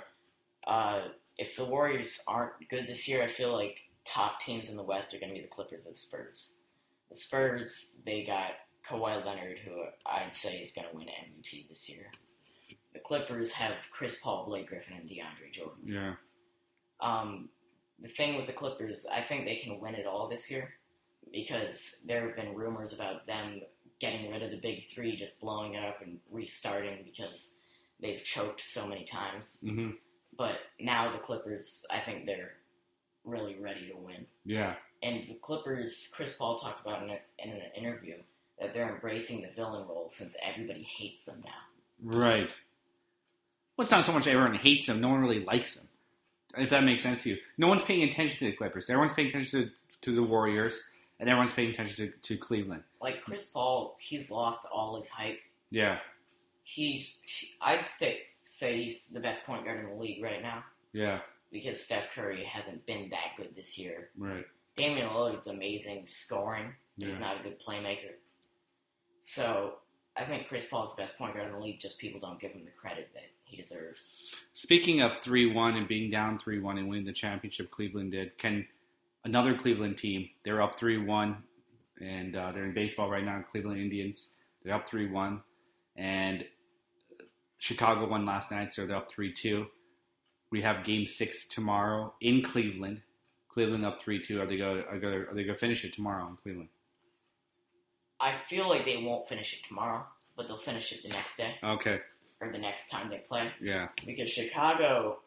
Uh, 0.66 1.08
if 1.38 1.54
the 1.56 1.64
Warriors 1.64 2.20
aren't 2.26 2.68
good 2.68 2.86
this 2.86 3.06
year, 3.08 3.22
I 3.22 3.28
feel 3.28 3.52
like 3.52 3.78
top 4.04 4.40
teams 4.40 4.68
in 4.68 4.76
the 4.76 4.82
West 4.82 5.12
are 5.14 5.18
going 5.18 5.30
to 5.30 5.34
be 5.36 5.42
the 5.42 5.48
Clippers 5.52 5.86
and 5.86 5.94
the 5.94 5.98
Spurs. 5.98 6.54
The 7.10 7.16
Spurs, 7.16 7.92
they 8.04 8.24
got 8.24 8.52
Kawhi 8.88 9.24
Leonard, 9.24 9.58
who 9.58 9.82
I'd 10.06 10.34
say 10.34 10.56
is 10.58 10.72
going 10.72 10.88
to 10.90 10.96
win 10.96 11.06
MVP 11.06 11.68
this 11.68 11.88
year. 11.88 12.06
The 12.94 12.98
Clippers 13.00 13.52
have 13.52 13.74
Chris 13.92 14.18
Paul, 14.20 14.46
Blake 14.46 14.68
Griffin, 14.68 14.96
and 14.96 15.08
DeAndre 15.08 15.52
Jordan. 15.52 15.84
yeah, 15.84 16.14
Um, 17.00 17.48
the 18.00 18.08
thing 18.08 18.36
with 18.36 18.46
the 18.46 18.52
Clippers, 18.52 19.06
I 19.12 19.22
think 19.22 19.44
they 19.44 19.56
can 19.56 19.80
win 19.80 19.94
it 19.94 20.06
all 20.06 20.28
this 20.28 20.50
year 20.50 20.74
because 21.32 21.94
there 22.04 22.26
have 22.26 22.36
been 22.36 22.54
rumors 22.54 22.92
about 22.92 23.26
them 23.26 23.60
getting 24.00 24.30
rid 24.30 24.42
of 24.42 24.50
the 24.50 24.58
big 24.58 24.86
three, 24.88 25.16
just 25.16 25.40
blowing 25.40 25.74
it 25.74 25.84
up 25.84 26.02
and 26.02 26.18
restarting 26.30 26.98
because 27.04 27.50
they've 28.00 28.22
choked 28.24 28.60
so 28.62 28.86
many 28.86 29.04
times. 29.04 29.56
hmm 29.62 29.90
But 30.36 30.56
now 30.78 31.12
the 31.12 31.18
Clippers, 31.18 31.84
I 31.90 32.00
think 32.00 32.26
they're 32.26 32.52
really 33.24 33.56
ready 33.58 33.88
to 33.90 33.96
win. 33.96 34.26
yeah, 34.44 34.74
And 35.02 35.26
the 35.28 35.38
Clippers, 35.42 36.10
Chris 36.14 36.34
Paul 36.34 36.58
talked 36.58 36.86
about 36.86 37.02
in, 37.02 37.10
a, 37.10 37.18
in 37.38 37.50
an 37.50 37.62
interview 37.76 38.16
that 38.60 38.72
they're 38.74 38.94
embracing 38.94 39.42
the 39.42 39.48
villain 39.56 39.86
role 39.88 40.08
since 40.08 40.34
everybody 40.42 40.82
hates 40.82 41.24
them 41.24 41.42
now. 41.44 42.18
right. 42.18 42.54
Well, 43.76 43.82
it's 43.82 43.90
not 43.92 44.04
so 44.06 44.12
much 44.12 44.26
everyone 44.26 44.54
hates 44.54 44.88
him; 44.88 45.02
no 45.02 45.08
one 45.08 45.20
really 45.20 45.44
likes 45.44 45.76
him. 45.76 45.86
If 46.56 46.70
that 46.70 46.84
makes 46.84 47.02
sense 47.02 47.22
to 47.24 47.30
you, 47.30 47.36
no 47.58 47.68
one's 47.68 47.82
paying 47.82 48.02
attention 48.02 48.38
to 48.38 48.44
the 48.46 48.52
Clippers. 48.56 48.88
Everyone's 48.88 49.14
paying 49.14 49.28
attention 49.28 49.62
to, 49.62 49.70
to 50.02 50.14
the 50.14 50.22
Warriors, 50.22 50.80
and 51.20 51.28
everyone's 51.28 51.52
paying 51.52 51.70
attention 51.70 51.96
to, 51.96 52.12
to 52.34 52.36
Cleveland. 52.38 52.82
Like 53.00 53.22
Chris 53.22 53.46
Paul, 53.46 53.96
he's 54.00 54.30
lost 54.30 54.66
all 54.72 54.96
his 54.96 55.08
hype. 55.08 55.38
Yeah, 55.70 55.98
He's, 56.64 57.20
I'd 57.60 57.86
say, 57.86 58.20
say 58.42 58.82
he's 58.84 59.06
the 59.08 59.20
best 59.20 59.44
point 59.46 59.64
guard 59.64 59.78
in 59.84 59.90
the 59.90 59.94
league 60.02 60.20
right 60.22 60.42
now 60.42 60.64
yeah, 60.92 61.20
because 61.52 61.80
Steph 61.80 62.12
Curry 62.12 62.42
hasn't 62.44 62.84
been 62.86 63.10
that 63.10 63.36
good 63.36 63.54
this 63.54 63.78
year. 63.78 64.08
right. 64.18 64.44
Damian 64.76 65.08
Lillard's 65.08 65.46
amazing 65.46 66.06
scoring. 66.06 66.72
Yeah. 66.96 67.08
He's 67.10 67.20
not 67.20 67.40
a 67.40 67.42
good 67.44 67.60
playmaker. 67.62 68.12
So 69.20 69.74
I 70.16 70.24
think 70.24 70.48
Chris 70.48 70.66
Paul's 70.66 70.94
the 70.94 71.02
best 71.02 71.16
point 71.16 71.34
guard 71.34 71.46
in 71.48 71.52
the 71.54 71.60
league. 71.60 71.80
Just 71.80 71.98
people 71.98 72.20
don't 72.20 72.40
give 72.40 72.52
him 72.52 72.64
the 72.64 72.70
credit 72.72 73.10
that 73.14 73.24
he 73.46 73.56
deserves. 73.56 74.24
Speaking 74.54 75.00
of 75.00 75.18
three 75.22 75.52
one 75.52 75.76
and 75.76 75.88
being 75.88 76.10
down 76.10 76.38
three 76.38 76.60
one 76.60 76.78
and 76.78 76.88
winning 76.88 77.06
the 77.06 77.12
championship, 77.12 77.70
Cleveland 77.70 78.12
did. 78.12 78.36
Can 78.38 78.66
another 79.24 79.56
Cleveland 79.56 79.96
team? 79.96 80.28
They're 80.44 80.60
up 80.60 80.78
three 80.78 80.98
one, 80.98 81.44
and 82.00 82.36
uh, 82.36 82.52
they're 82.52 82.64
in 82.64 82.74
baseball 82.74 83.08
right 83.08 83.24
now. 83.24 83.42
Cleveland 83.50 83.80
Indians. 83.80 84.28
They're 84.62 84.74
up 84.74 84.88
three 84.88 85.10
one, 85.10 85.42
and 85.96 86.44
Chicago 87.58 88.08
won 88.08 88.26
last 88.26 88.50
night, 88.50 88.74
so 88.74 88.86
they're 88.86 88.96
up 88.96 89.10
three 89.10 89.32
two. 89.32 89.66
We 90.50 90.62
have 90.62 90.84
Game 90.84 91.06
Six 91.06 91.46
tomorrow 91.46 92.14
in 92.20 92.42
Cleveland. 92.42 93.02
Cleveland 93.48 93.86
up 93.86 94.02
three 94.02 94.24
two. 94.24 94.40
Are 94.40 94.46
they 94.46 94.56
go? 94.56 94.82
Are 94.88 94.98
they 94.98 95.44
going 95.44 95.46
to 95.46 95.54
finish 95.54 95.84
it 95.84 95.94
tomorrow 95.94 96.26
in 96.28 96.36
Cleveland? 96.36 96.68
I 98.18 98.34
feel 98.48 98.68
like 98.68 98.84
they 98.84 99.02
won't 99.02 99.28
finish 99.28 99.54
it 99.54 99.66
tomorrow, 99.66 100.04
but 100.36 100.48
they'll 100.48 100.56
finish 100.56 100.92
it 100.92 101.02
the 101.02 101.10
next 101.10 101.36
day 101.36 101.54
Okay. 101.62 102.00
Or 102.40 102.52
the 102.52 102.58
next 102.58 102.90
time 102.90 103.08
they 103.10 103.18
play 103.28 103.50
Yeah. 103.60 103.88
because 104.04 104.30
Chicago, 104.30 105.18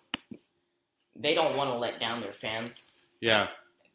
they 1.16 1.34
don't 1.34 1.58
want 1.58 1.70
to 1.72 1.78
let 1.78 2.00
down 2.00 2.22
their 2.22 2.34
fans. 2.34 2.92
Yeah. 3.20 3.48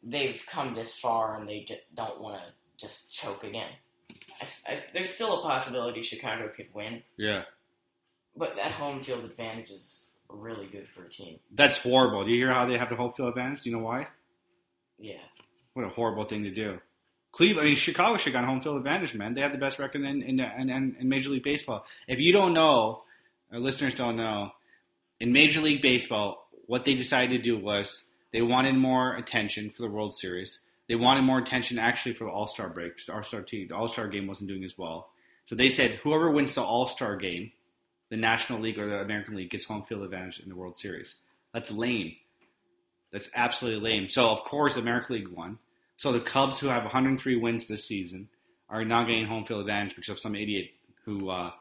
They've 0.03 0.41
come 0.51 0.75
this 0.75 0.97
far 0.97 1.39
and 1.39 1.47
they 1.47 1.61
just 1.67 1.81
don't 1.95 2.21
want 2.21 2.35
to 2.41 2.85
just 2.85 3.13
choke 3.13 3.43
again. 3.43 3.69
I, 4.41 4.47
I, 4.67 4.83
there's 4.93 5.09
still 5.13 5.39
a 5.39 5.41
possibility 5.41 6.01
Chicago 6.03 6.49
could 6.55 6.67
win, 6.73 7.01
Yeah. 7.17 7.43
but 8.35 8.55
that 8.57 8.71
home 8.71 9.03
field 9.03 9.23
advantage 9.23 9.69
is 9.71 10.03
really 10.29 10.67
good 10.67 10.87
for 10.89 11.05
a 11.05 11.09
team. 11.09 11.39
That's 11.53 11.77
horrible. 11.77 12.25
Do 12.25 12.31
you 12.31 12.37
hear 12.45 12.53
how 12.53 12.65
they 12.65 12.77
have 12.77 12.89
the 12.89 12.95
home 12.95 13.13
field 13.13 13.29
advantage? 13.29 13.61
Do 13.61 13.69
you 13.69 13.77
know 13.77 13.83
why? 13.83 14.07
Yeah. 14.99 15.21
What 15.73 15.85
a 15.85 15.89
horrible 15.89 16.25
thing 16.25 16.43
to 16.43 16.51
do. 16.51 16.79
Cleveland, 17.31 17.65
I 17.65 17.69
mean, 17.69 17.75
Chicago 17.75 18.17
should 18.17 18.33
have 18.33 18.41
got 18.43 18.47
home 18.47 18.61
field 18.61 18.77
advantage, 18.77 19.13
man. 19.13 19.33
They 19.33 19.41
have 19.41 19.51
the 19.51 19.57
best 19.57 19.77
record 19.79 20.01
in, 20.03 20.21
in, 20.21 20.39
in, 20.39 20.69
in, 20.69 20.95
in 20.99 21.09
Major 21.09 21.29
League 21.31 21.43
Baseball. 21.43 21.85
If 22.07 22.19
you 22.19 22.31
don't 22.31 22.53
know, 22.53 23.03
our 23.55 23.61
listeners 23.61 23.93
don't 23.93 24.17
know, 24.17 24.51
in 25.21 25.31
Major 25.31 25.61
League 25.61 25.81
Baseball, 25.81 26.49
what 26.67 26.83
they 26.83 26.93
decided 26.93 27.29
to 27.29 27.41
do 27.41 27.57
was 27.57 28.03
they 28.33 28.41
wanted 28.41 28.75
more 28.75 29.15
attention 29.15 29.69
for 29.69 29.81
the 29.81 29.89
World 29.89 30.13
Series. 30.13 30.59
They 30.89 30.95
wanted 30.95 31.21
more 31.21 31.39
attention 31.39 31.79
actually 31.79 32.15
for 32.15 32.25
the 32.25 32.31
All 32.31 32.47
Star 32.47 32.67
break. 32.67 32.97
The 33.05 33.13
All 33.13 33.23
Star 33.23 33.41
team, 33.43 33.69
the 33.69 33.75
All 33.77 33.87
Star 33.87 34.09
game 34.09 34.27
wasn't 34.27 34.49
doing 34.49 34.65
as 34.65 34.77
well. 34.77 35.07
So 35.45 35.55
they 35.55 35.69
said 35.69 36.01
whoever 36.03 36.29
wins 36.29 36.53
the 36.53 36.63
All 36.63 36.85
Star 36.85 37.15
game, 37.15 37.53
the 38.09 38.17
National 38.17 38.59
League 38.59 38.77
or 38.77 38.89
the 38.89 38.99
American 38.99 39.35
League, 39.35 39.51
gets 39.51 39.63
home 39.63 39.83
field 39.83 40.03
advantage 40.03 40.41
in 40.41 40.49
the 40.49 40.55
World 40.55 40.77
Series. 40.77 41.15
That's 41.53 41.71
lame. 41.71 42.17
That's 43.13 43.29
absolutely 43.33 43.89
lame. 43.89 44.09
So 44.09 44.31
of 44.31 44.43
course, 44.43 44.73
the 44.73 44.81
American 44.81 45.15
League 45.15 45.29
won. 45.29 45.59
So 45.95 46.11
the 46.11 46.19
Cubs, 46.19 46.59
who 46.59 46.67
have 46.67 46.83
103 46.83 47.37
wins 47.37 47.67
this 47.67 47.85
season, 47.85 48.27
are 48.67 48.83
not 48.83 49.07
getting 49.07 49.27
home 49.27 49.45
field 49.45 49.61
advantage 49.61 49.95
because 49.95 50.09
of 50.09 50.19
some 50.19 50.35
idiot 50.35 50.71
who 51.05 51.29
uh, 51.29 51.51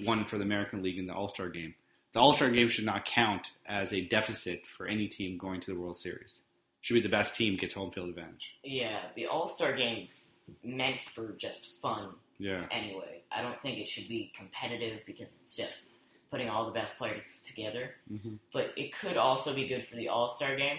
won 0.00 0.24
for 0.24 0.38
the 0.38 0.44
American 0.44 0.82
League 0.82 0.98
in 0.98 1.06
the 1.06 1.14
All 1.14 1.28
Star 1.28 1.48
game. 1.48 1.74
The 2.12 2.20
All 2.20 2.32
Star 2.34 2.50
game 2.50 2.68
should 2.68 2.84
not 2.84 3.04
count 3.04 3.50
as 3.66 3.92
a 3.92 4.00
deficit 4.02 4.66
for 4.66 4.86
any 4.86 5.08
team 5.08 5.36
going 5.38 5.60
to 5.62 5.74
the 5.74 5.80
World 5.80 5.96
Series. 5.98 6.34
Should 6.80 6.94
be 6.94 7.00
the 7.00 7.08
best 7.08 7.34
team 7.34 7.56
gets 7.56 7.74
home 7.74 7.90
field 7.90 8.08
advantage. 8.10 8.56
Yeah, 8.62 9.00
the 9.16 9.26
All 9.26 9.48
Star 9.48 9.74
game's 9.74 10.32
meant 10.62 10.98
for 11.14 11.32
just 11.38 11.80
fun 11.80 12.10
Yeah. 12.38 12.66
anyway. 12.70 13.22
I 13.32 13.42
don't 13.42 13.60
think 13.62 13.78
it 13.78 13.88
should 13.88 14.06
be 14.08 14.32
competitive 14.36 15.00
because 15.06 15.28
it's 15.42 15.56
just 15.56 15.90
putting 16.30 16.48
all 16.50 16.66
the 16.66 16.72
best 16.72 16.98
players 16.98 17.42
together. 17.46 17.94
hmm 18.08 18.34
But 18.52 18.74
it 18.76 18.92
could 18.98 19.16
also 19.16 19.54
be 19.54 19.66
good 19.66 19.86
for 19.88 19.96
the 19.96 20.08
All 20.08 20.28
Star 20.28 20.54
game 20.56 20.78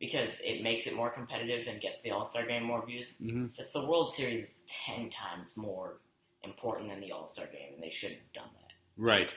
because 0.00 0.40
it 0.44 0.62
makes 0.62 0.86
it 0.86 0.94
more 0.94 1.08
competitive 1.10 1.66
and 1.68 1.80
gets 1.80 2.02
the 2.02 2.10
All 2.10 2.24
Star 2.24 2.44
game 2.44 2.64
more 2.64 2.84
views. 2.84 3.14
hmm 3.18 3.46
Just 3.56 3.72
the 3.72 3.86
World 3.86 4.12
Series 4.12 4.42
is 4.44 4.60
ten 4.84 5.08
times 5.10 5.56
more 5.56 5.98
important 6.44 6.90
than 6.90 7.00
the 7.00 7.12
All 7.12 7.26
Star 7.26 7.46
game, 7.46 7.74
and 7.74 7.82
they 7.82 7.90
shouldn't 7.90 8.20
have 8.20 8.32
done 8.32 8.50
that. 8.54 8.72
Right. 8.96 9.34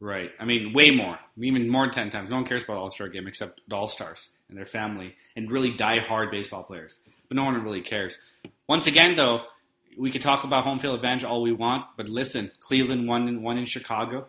Right. 0.00 0.30
I 0.38 0.44
mean, 0.44 0.72
way 0.72 0.90
more. 0.90 1.18
Even 1.40 1.68
more 1.68 1.86
than 1.86 1.94
10 1.94 2.10
times. 2.10 2.30
No 2.30 2.36
one 2.36 2.44
cares 2.44 2.62
about 2.62 2.76
All 2.76 2.90
Star 2.90 3.08
game 3.08 3.26
except 3.26 3.60
the 3.68 3.76
All 3.76 3.88
Stars 3.88 4.28
and 4.48 4.56
their 4.56 4.66
family 4.66 5.14
and 5.36 5.50
really 5.50 5.72
die 5.72 5.98
hard 5.98 6.30
baseball 6.30 6.62
players. 6.62 6.98
But 7.28 7.36
no 7.36 7.44
one 7.44 7.62
really 7.62 7.82
cares. 7.82 8.18
Once 8.68 8.86
again, 8.86 9.16
though, 9.16 9.42
we 9.98 10.10
could 10.10 10.22
talk 10.22 10.44
about 10.44 10.64
home 10.64 10.78
field 10.78 10.94
advantage 10.94 11.24
all 11.24 11.42
we 11.42 11.52
want, 11.52 11.84
but 11.96 12.08
listen, 12.08 12.52
Cleveland 12.60 13.08
won 13.08 13.26
in, 13.28 13.42
won 13.42 13.58
in 13.58 13.66
Chicago. 13.66 14.28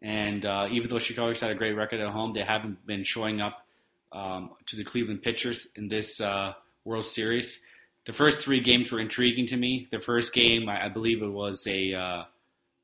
And 0.00 0.44
uh, 0.44 0.68
even 0.70 0.88
though 0.88 0.98
Chicago's 0.98 1.40
had 1.40 1.50
a 1.50 1.54
great 1.54 1.72
record 1.72 2.00
at 2.00 2.08
home, 2.08 2.32
they 2.32 2.42
haven't 2.42 2.86
been 2.86 3.04
showing 3.04 3.40
up 3.40 3.66
um, 4.12 4.50
to 4.66 4.76
the 4.76 4.84
Cleveland 4.84 5.22
pitchers 5.22 5.66
in 5.76 5.88
this 5.88 6.20
uh, 6.20 6.54
World 6.84 7.06
Series. 7.06 7.58
The 8.06 8.12
first 8.12 8.40
three 8.40 8.60
games 8.60 8.92
were 8.92 9.00
intriguing 9.00 9.46
to 9.46 9.56
me. 9.56 9.88
The 9.90 9.98
first 10.00 10.32
game, 10.34 10.68
I, 10.68 10.86
I 10.86 10.88
believe 10.88 11.22
it 11.22 11.28
was 11.28 11.66
a 11.66 11.94
uh, 11.94 12.24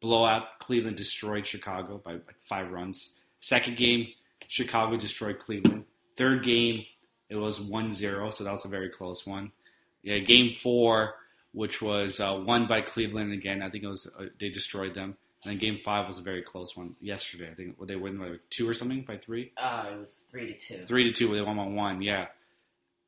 blowout. 0.00 0.58
Cleveland 0.60 0.96
destroyed 0.96 1.46
Chicago 1.46 1.98
by 2.02 2.12
like 2.12 2.36
five 2.44 2.70
runs. 2.70 3.10
Second 3.40 3.76
game, 3.76 4.08
Chicago 4.48 4.96
destroyed 4.96 5.38
Cleveland. 5.38 5.84
Third 6.16 6.42
game, 6.44 6.84
it 7.28 7.36
was 7.36 7.60
1-0, 7.60 8.32
so 8.32 8.44
that 8.44 8.52
was 8.52 8.64
a 8.64 8.68
very 8.68 8.88
close 8.88 9.26
one. 9.26 9.52
Yeah, 10.02 10.18
game 10.18 10.54
four, 10.54 11.14
which 11.52 11.82
was 11.82 12.18
uh, 12.20 12.42
won 12.44 12.66
by 12.66 12.80
Cleveland 12.80 13.32
again. 13.32 13.62
I 13.62 13.68
think 13.68 13.84
it 13.84 13.88
was 13.88 14.06
uh, 14.18 14.26
they 14.38 14.48
destroyed 14.48 14.94
them. 14.94 15.16
And 15.44 15.52
then 15.52 15.58
game 15.58 15.78
five 15.82 16.06
was 16.06 16.18
a 16.18 16.22
very 16.22 16.42
close 16.42 16.76
one 16.76 16.96
yesterday. 17.00 17.50
I 17.50 17.54
think 17.54 17.76
they 17.86 17.96
won 17.96 18.18
by 18.18 18.28
like 18.28 18.40
two 18.50 18.68
or 18.68 18.74
something 18.74 19.02
by 19.02 19.16
three, 19.18 19.52
Uh, 19.56 19.84
it 19.92 19.98
was 20.00 20.24
three 20.30 20.52
to 20.54 20.58
two. 20.58 20.84
three 20.86 21.04
to 21.04 21.12
two. 21.12 21.34
They 21.34 21.40
won 21.42 21.56
by 21.56 21.66
one. 21.66 22.00
Yeah, 22.02 22.26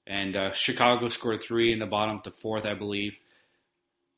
and 0.07 0.37
uh, 0.37 0.53
Chicago 0.53 1.09
scored 1.09 1.43
three 1.43 1.73
in 1.73 1.79
the 1.79 1.87
bottom 1.87 2.17
of 2.17 2.23
the 2.23 2.31
fourth, 2.31 2.67
I 2.67 2.75
believe. 2.75 3.19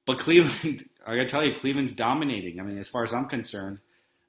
But 0.06 0.18
Cleveland, 0.18 0.88
I 1.06 1.16
gotta 1.16 1.26
tell 1.26 1.44
you, 1.44 1.54
Cleveland's 1.54 1.92
dominating. 1.92 2.60
I 2.60 2.62
mean, 2.62 2.78
as 2.78 2.88
far 2.88 3.04
as 3.04 3.12
I'm 3.12 3.26
concerned, 3.26 3.80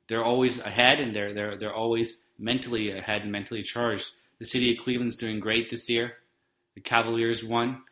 they're 0.08 0.24
always 0.24 0.60
ahead, 0.60 1.00
and 1.00 1.16
they're 1.16 1.34
they're 1.34 1.56
they're 1.56 1.74
always 1.74 2.18
mentally 2.38 2.92
ahead 2.92 3.24
and 3.24 3.32
mentally 3.32 3.64
charged. 3.64 4.12
The 4.40 4.46
city 4.46 4.72
of 4.74 4.84
Cleveland's 4.84 5.16
doing 5.16 5.40
great 5.40 5.70
this 5.70 5.90
year. 5.90 6.14
The 6.76 6.82
Cavaliers 6.82 7.44
won, 7.44 7.84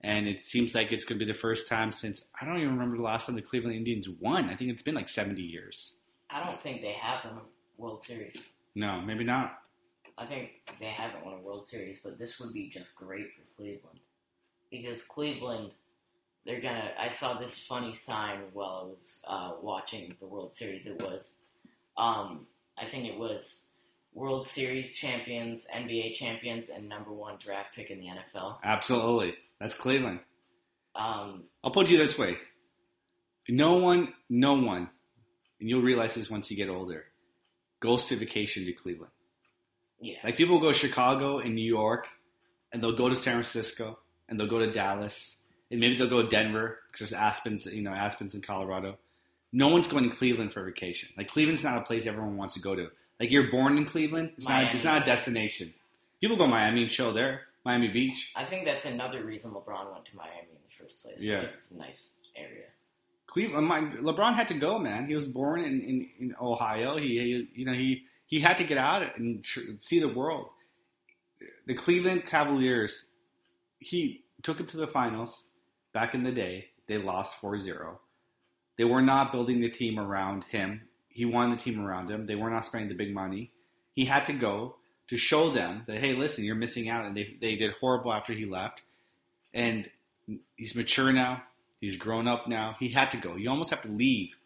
and 0.00 0.26
it 0.26 0.42
seems 0.42 0.74
like 0.74 0.92
it's 0.92 1.04
going 1.04 1.18
to 1.18 1.24
be 1.24 1.30
the 1.30 1.38
first 1.38 1.68
time 1.68 1.92
since 1.92 2.24
I 2.40 2.44
don't 2.44 2.58
even 2.58 2.72
remember 2.72 2.96
the 2.96 3.02
last 3.04 3.26
time 3.26 3.36
the 3.36 3.42
Cleveland 3.42 3.76
Indians 3.76 4.08
won. 4.08 4.50
I 4.50 4.56
think 4.56 4.70
it's 4.70 4.82
been 4.82 4.96
like 4.96 5.08
70 5.08 5.40
years. 5.40 5.92
I 6.28 6.44
don't 6.44 6.60
think 6.60 6.82
they 6.82 6.96
have 7.00 7.24
won 7.24 7.34
a 7.34 7.80
World 7.80 8.02
Series. 8.02 8.48
No, 8.74 9.00
maybe 9.00 9.22
not. 9.22 9.58
I 10.16 10.26
think 10.26 10.50
they 10.78 10.86
haven't 10.86 11.24
won 11.24 11.34
a 11.34 11.40
World 11.40 11.66
Series, 11.66 12.00
but 12.02 12.18
this 12.18 12.38
would 12.38 12.52
be 12.52 12.68
just 12.68 12.94
great 12.94 13.26
for 13.32 13.42
Cleveland 13.56 13.98
because 14.70 15.02
Cleveland, 15.02 15.70
they're 16.44 16.60
gonna. 16.60 16.90
I 16.98 17.08
saw 17.08 17.34
this 17.34 17.56
funny 17.58 17.94
sign 17.94 18.40
while 18.52 18.82
I 18.82 18.88
was 18.88 19.22
uh, 19.26 19.52
watching 19.60 20.14
the 20.20 20.26
World 20.26 20.54
Series. 20.54 20.86
It 20.86 21.00
was, 21.00 21.36
um, 21.96 22.46
I 22.78 22.84
think 22.86 23.06
it 23.06 23.18
was 23.18 23.68
World 24.12 24.46
Series 24.46 24.94
champions, 24.94 25.66
NBA 25.74 26.14
champions, 26.14 26.68
and 26.68 26.88
number 26.88 27.12
one 27.12 27.38
draft 27.42 27.74
pick 27.74 27.90
in 27.90 27.98
the 27.98 28.06
NFL. 28.06 28.58
Absolutely, 28.62 29.34
that's 29.60 29.74
Cleveland. 29.74 30.20
Um, 30.94 31.44
I'll 31.62 31.70
put 31.70 31.90
you 31.90 31.98
this 31.98 32.18
way: 32.18 32.36
no 33.48 33.74
one, 33.74 34.12
no 34.28 34.54
one, 34.54 34.90
and 35.60 35.68
you'll 35.68 35.82
realize 35.82 36.14
this 36.14 36.30
once 36.30 36.50
you 36.50 36.56
get 36.56 36.68
older, 36.68 37.04
goes 37.80 38.04
to 38.06 38.16
vacation 38.16 38.64
to 38.66 38.72
Cleveland. 38.72 39.12
Yeah, 40.04 40.18
Like 40.22 40.36
people 40.36 40.60
go 40.60 40.68
to 40.68 40.78
Chicago 40.78 41.38
and 41.38 41.54
New 41.54 41.64
York, 41.64 42.08
and 42.72 42.82
they'll 42.82 42.96
go 42.96 43.08
to 43.08 43.16
San 43.16 43.34
Francisco, 43.34 43.98
and 44.28 44.38
they'll 44.38 44.46
go 44.46 44.58
to 44.58 44.70
Dallas, 44.70 45.36
and 45.70 45.80
maybe 45.80 45.96
they'll 45.96 46.10
go 46.10 46.22
to 46.22 46.28
Denver 46.28 46.78
because 46.92 47.10
there's 47.10 47.20
Aspens, 47.20 47.66
you 47.66 47.82
know, 47.82 47.92
Aspens 47.92 48.34
in 48.34 48.42
Colorado. 48.42 48.98
No 49.52 49.68
one's 49.68 49.88
going 49.88 50.08
to 50.10 50.14
Cleveland 50.14 50.52
for 50.52 50.62
vacation. 50.64 51.08
Like 51.16 51.28
Cleveland's 51.28 51.64
not 51.64 51.78
a 51.78 51.82
place 51.82 52.06
everyone 52.06 52.36
wants 52.36 52.54
to 52.54 52.60
go 52.60 52.74
to. 52.74 52.88
Like 53.18 53.30
you're 53.30 53.50
born 53.50 53.78
in 53.78 53.86
Cleveland, 53.86 54.32
it's 54.36 54.46
not. 54.46 54.74
It's 54.74 54.84
not 54.84 55.02
a 55.02 55.04
destination. 55.04 55.72
People 56.20 56.36
go 56.36 56.44
to 56.44 56.50
Miami 56.50 56.82
and 56.82 56.90
chill 56.90 57.12
there, 57.12 57.42
Miami 57.64 57.88
Beach. 57.88 58.32
I 58.36 58.44
think 58.44 58.66
that's 58.66 58.84
another 58.84 59.24
reason 59.24 59.52
LeBron 59.52 59.92
went 59.92 60.04
to 60.06 60.16
Miami 60.16 60.48
in 60.50 60.58
the 60.68 60.84
first 60.84 61.02
place. 61.02 61.20
Yeah. 61.20 61.40
it's 61.42 61.70
a 61.70 61.78
nice 61.78 62.14
area. 62.36 62.66
Cleveland, 63.26 63.64
uh, 63.64 63.68
my, 63.68 63.80
LeBron 63.80 64.34
had 64.34 64.48
to 64.48 64.54
go, 64.54 64.78
man. 64.78 65.06
He 65.06 65.14
was 65.14 65.26
born 65.26 65.60
in, 65.64 65.80
in, 65.80 66.08
in 66.18 66.34
Ohio. 66.40 66.96
He, 66.98 67.08
he, 67.08 67.48
you 67.60 67.64
know, 67.64 67.72
he 67.72 68.04
he 68.26 68.40
had 68.40 68.56
to 68.58 68.64
get 68.64 68.78
out 68.78 69.16
and 69.16 69.44
tr- 69.44 69.60
see 69.78 70.00
the 70.00 70.08
world. 70.08 70.46
The 71.66 71.74
Cleveland 71.74 72.26
Cavaliers, 72.26 73.06
he 73.78 74.24
took 74.42 74.58
him 74.58 74.66
to 74.66 74.76
the 74.76 74.86
finals 74.86 75.44
back 75.92 76.14
in 76.14 76.24
the 76.24 76.32
day. 76.32 76.66
They 76.86 76.98
lost 76.98 77.40
4-0. 77.40 77.96
They 78.76 78.84
were 78.84 79.02
not 79.02 79.32
building 79.32 79.60
the 79.60 79.70
team 79.70 79.98
around 79.98 80.44
him. 80.44 80.82
he 81.08 81.24
wanted 81.24 81.58
the 81.58 81.62
team 81.62 81.80
around 81.80 82.10
him. 82.10 82.26
They 82.26 82.34
were 82.34 82.50
not 82.50 82.66
spending 82.66 82.88
the 82.88 82.96
big 82.96 83.14
money. 83.14 83.52
He 83.94 84.04
had 84.06 84.26
to 84.26 84.32
go 84.32 84.76
to 85.08 85.16
show 85.16 85.50
them 85.52 85.84
that 85.86 85.98
hey, 85.98 86.14
listen, 86.14 86.44
you're 86.44 86.54
missing 86.56 86.88
out, 86.88 87.04
and 87.04 87.16
they 87.16 87.36
they 87.40 87.54
did 87.56 87.72
horrible 87.80 88.12
after 88.12 88.32
he 88.32 88.46
left. 88.46 88.82
And 89.52 89.88
he's 90.56 90.74
mature 90.74 91.12
now. 91.12 91.42
He's 91.80 91.96
grown 91.96 92.26
up 92.26 92.48
now. 92.48 92.76
He 92.80 92.88
had 92.88 93.10
to 93.12 93.16
go. 93.16 93.36
You 93.36 93.50
almost 93.50 93.70
have 93.70 93.82
to 93.82 93.88
leave 93.88 94.36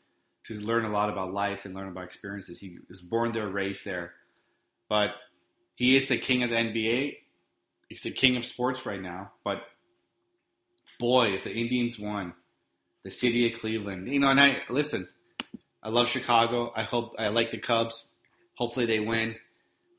to 0.49 0.55
learn 0.55 0.85
a 0.85 0.91
lot 0.91 1.11
about 1.11 1.33
life 1.33 1.65
and 1.65 1.75
learn 1.75 1.89
about 1.89 2.05
experiences. 2.05 2.59
He 2.59 2.79
was 2.89 3.01
born 3.01 3.33
there, 3.33 3.49
raised 3.49 3.85
there, 3.85 4.15
but 4.89 5.11
he 5.75 5.95
is 5.95 6.09
the 6.09 6.19
king 6.19 6.43
of 6.43 6.51
the 6.51 6.57
NBA. 6.57 7.19
He's 7.89 8.03
the 8.03 8.11
king 8.11 8.37
of 8.37 8.45
sports 8.45 8.85
right 8.85 9.01
now. 9.01 9.33
But 9.45 9.63
boy, 10.99 11.35
if 11.35 11.45
the 11.45 11.53
Indians 11.53 11.99
won, 11.99 12.33
the 13.05 13.11
city 13.11 13.51
of 13.53 13.61
Cleveland, 13.61 14.09
you 14.09 14.21
know, 14.21 14.29
and 14.29 14.41
I 14.41 14.63
listen. 14.69 15.09
I 15.83 15.91
love 15.91 16.09
Chicago. 16.09 16.73
I 16.75 16.83
hope 16.83 17.15
I 17.19 17.29
like 17.29 17.51
the 17.51 17.59
Cubs. 17.59 18.07
Hopefully 18.55 18.87
they 18.87 19.01
win. 19.01 19.37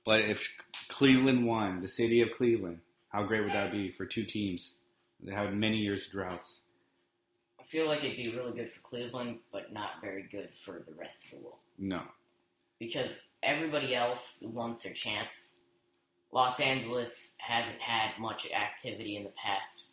But 0.05 0.21
if 0.21 0.49
Cleveland 0.89 1.45
won, 1.45 1.81
the 1.81 1.87
city 1.87 2.21
of 2.21 2.29
Cleveland, 2.35 2.79
how 3.09 3.23
great 3.23 3.43
would 3.43 3.53
that 3.53 3.71
be 3.71 3.91
for 3.91 4.05
two 4.05 4.25
teams 4.25 4.75
that 5.23 5.33
have 5.33 5.53
many 5.53 5.77
years 5.77 6.07
of 6.07 6.11
droughts? 6.11 6.59
Feel 7.69 7.87
like 7.87 7.99
it'd 7.99 8.17
be 8.17 8.35
really 8.35 8.53
good 8.53 8.71
for 8.71 8.79
Cleveland, 8.81 9.39
but 9.51 9.71
not 9.71 10.01
very 10.01 10.23
good 10.31 10.49
for 10.65 10.83
the 10.87 10.93
rest 10.93 11.25
of 11.25 11.31
the 11.31 11.37
world. 11.37 11.59
No. 11.77 12.01
Because 12.79 13.21
everybody 13.43 13.95
else 13.95 14.43
wants 14.43 14.83
their 14.83 14.93
chance. 14.93 15.29
Los 16.31 16.59
Angeles 16.59 17.35
hasn't 17.37 17.79
had 17.79 18.19
much 18.19 18.47
activity 18.51 19.17
in 19.17 19.23
the 19.23 19.31
past 19.31 19.85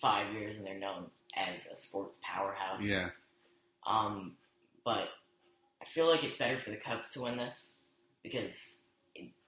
five 0.00 0.32
years, 0.32 0.56
and 0.56 0.66
they're 0.66 0.78
known 0.78 1.06
as 1.36 1.66
a 1.66 1.76
sports 1.76 2.18
powerhouse. 2.22 2.82
Yeah. 2.82 3.10
Um, 3.86 4.36
but 4.84 5.08
I 5.80 5.86
feel 5.94 6.08
like 6.08 6.24
it's 6.24 6.36
better 6.36 6.58
for 6.58 6.70
the 6.70 6.76
Cubs 6.76 7.12
to 7.12 7.22
win 7.22 7.36
this 7.36 7.74
because 8.22 8.78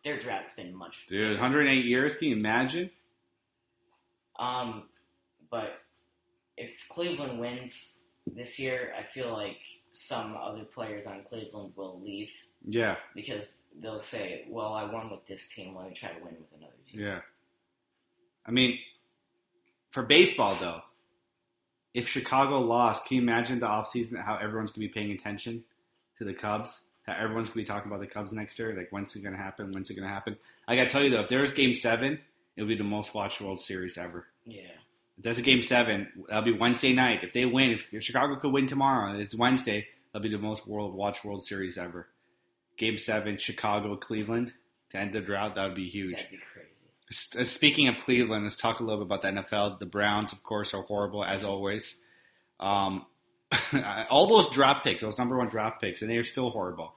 their 0.04 0.20
drought's 0.20 0.54
been 0.54 0.74
much. 0.74 1.06
Dude, 1.08 1.32
108 1.32 1.84
years. 1.84 2.14
Can 2.14 2.28
you 2.28 2.36
imagine? 2.36 2.90
Um, 4.38 4.84
but 5.50 5.80
if 6.56 6.70
Cleveland 6.90 7.38
wins 7.38 8.00
this 8.26 8.58
year, 8.58 8.92
I 8.98 9.02
feel 9.14 9.32
like 9.32 9.58
some 9.92 10.36
other 10.36 10.64
players 10.64 11.06
on 11.06 11.24
Cleveland 11.24 11.72
will 11.76 12.00
leave 12.00 12.30
Yeah. 12.64 12.96
because 13.14 13.62
they'll 13.80 14.00
say, 14.00 14.44
"Well, 14.48 14.74
I 14.74 14.84
won 14.90 15.10
with 15.10 15.26
this 15.26 15.48
team. 15.48 15.74
Let 15.74 15.88
me 15.88 15.94
try 15.94 16.10
to 16.12 16.22
win 16.24 16.36
with 16.38 16.52
another 16.58 16.76
team." 16.86 17.00
Yeah. 17.00 17.20
I 18.44 18.50
mean, 18.50 18.78
for 19.90 20.02
baseball 20.02 20.54
though, 20.56 20.82
if 21.94 22.08
Chicago 22.08 22.60
lost, 22.60 23.06
can 23.06 23.16
you 23.16 23.22
imagine 23.22 23.60
the 23.60 23.66
offseason 23.66 24.20
how 24.22 24.36
everyone's 24.36 24.70
gonna 24.70 24.86
be 24.86 24.92
paying 24.92 25.12
attention 25.12 25.64
to 26.18 26.24
the 26.24 26.34
Cubs? 26.34 26.82
How 27.06 27.14
everyone's 27.14 27.48
gonna 27.48 27.62
be 27.62 27.64
talking 27.64 27.90
about 27.90 28.00
the 28.00 28.06
Cubs 28.06 28.32
next 28.32 28.58
year? 28.58 28.74
Like 28.74 28.90
when's 28.90 29.14
it 29.16 29.22
gonna 29.22 29.36
happen? 29.36 29.72
When's 29.72 29.90
it 29.90 29.94
gonna 29.94 30.08
happen? 30.08 30.36
I 30.68 30.76
gotta 30.76 30.90
tell 30.90 31.02
you 31.02 31.10
though, 31.10 31.20
if 31.20 31.28
there's 31.28 31.52
game 31.52 31.74
seven, 31.74 32.20
it'll 32.56 32.68
be 32.68 32.76
the 32.76 32.84
most 32.84 33.14
watched 33.14 33.40
World 33.40 33.60
Series 33.60 33.96
ever. 33.96 34.26
Yeah, 34.44 34.70
there's 35.18 35.38
a 35.38 35.42
game 35.42 35.62
seven, 35.62 36.08
that'll 36.28 36.42
be 36.42 36.52
Wednesday 36.52 36.92
night. 36.92 37.24
If 37.24 37.32
they 37.32 37.46
win, 37.46 37.70
if, 37.70 37.92
if 37.92 38.02
Chicago 38.02 38.36
could 38.36 38.52
win 38.52 38.66
tomorrow, 38.66 39.18
it's 39.18 39.34
Wednesday, 39.34 39.86
that'll 40.12 40.22
be 40.22 40.34
the 40.34 40.42
most 40.42 40.66
world 40.66 40.94
watch 40.94 41.24
World 41.24 41.44
Series 41.44 41.78
ever. 41.78 42.08
Game 42.76 42.96
seven, 42.98 43.38
Chicago, 43.38 43.96
Cleveland, 43.96 44.52
to 44.90 44.98
end 44.98 45.12
the 45.14 45.20
drought, 45.20 45.54
that 45.54 45.64
would 45.64 45.74
be 45.74 45.88
huge. 45.88 46.16
that'd 46.16 46.30
be 46.30 46.38
crazy. 46.52 46.68
S- 47.10 47.36
uh, 47.38 47.44
Speaking 47.44 47.88
of 47.88 47.98
Cleveland, 47.98 48.44
let's 48.44 48.56
talk 48.56 48.80
a 48.80 48.82
little 48.82 49.04
bit 49.04 49.06
about 49.06 49.22
the 49.22 49.28
NFL. 49.40 49.78
The 49.78 49.86
Browns, 49.86 50.32
of 50.32 50.42
course, 50.42 50.74
are 50.74 50.82
horrible 50.82 51.24
as 51.24 51.44
always. 51.44 51.96
Um, 52.60 53.06
all 54.10 54.26
those 54.26 54.50
draft 54.50 54.84
picks, 54.84 55.02
those 55.02 55.18
number 55.18 55.38
one 55.38 55.48
draft 55.48 55.80
picks, 55.80 56.02
and 56.02 56.10
they 56.10 56.16
are 56.16 56.24
still 56.24 56.50
horrible. 56.50 56.94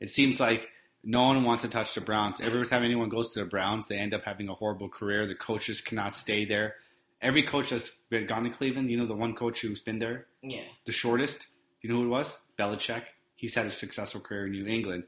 It 0.00 0.10
seems 0.10 0.40
like 0.40 0.68
no 1.04 1.22
one 1.22 1.44
wants 1.44 1.62
to 1.62 1.68
touch 1.68 1.94
the 1.94 2.00
Browns. 2.00 2.40
Every 2.40 2.66
time 2.66 2.84
anyone 2.84 3.08
goes 3.08 3.30
to 3.30 3.40
the 3.40 3.46
Browns, 3.46 3.86
they 3.86 3.96
end 3.98 4.12
up 4.14 4.22
having 4.22 4.48
a 4.48 4.54
horrible 4.54 4.88
career. 4.88 5.26
The 5.26 5.34
coaches 5.34 5.80
cannot 5.80 6.14
stay 6.14 6.44
there. 6.44 6.74
Every 7.22 7.44
coach 7.44 7.70
that's 7.70 7.90
been 8.10 8.26
gone 8.26 8.44
to 8.44 8.50
Cleveland, 8.50 8.90
you 8.90 8.98
know 8.98 9.06
the 9.06 9.14
one 9.14 9.34
coach 9.34 9.60
who's 9.60 9.80
been 9.80 10.00
there 10.00 10.26
Yeah, 10.42 10.64
the 10.84 10.92
shortest. 10.92 11.46
You 11.80 11.90
know 11.90 11.96
who 11.96 12.06
it 12.06 12.08
was? 12.08 12.38
Belichick. 12.58 13.04
He's 13.36 13.54
had 13.54 13.66
a 13.66 13.70
successful 13.70 14.20
career 14.20 14.46
in 14.46 14.52
New 14.52 14.66
England. 14.66 15.04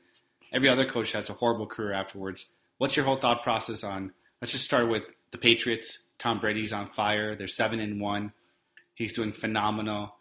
Every 0.53 0.69
other 0.69 0.89
coach 0.89 1.13
has 1.13 1.29
a 1.29 1.35
horrible 1.35 1.67
career 1.67 1.93
afterwards. 1.93 2.47
What's 2.79 2.97
your 2.97 3.05
whole 3.05 3.17
thought 3.17 3.43
process 3.43 3.83
on? 3.85 4.13
Let's 4.41 4.53
just 4.53 4.65
start 4.65 4.89
with 4.89 5.03
the 5.33 5.39
Patriots. 5.39 5.99
Tom 6.19 6.39
Brady's 6.41 6.73
on 6.73 6.89
fire. 6.91 7.35
They're 7.35 7.49
seven 7.49 7.81
and 7.81 8.01
one. 8.01 8.33
He's 8.95 9.13
doing 9.13 9.33
phenomenal. 9.33 10.15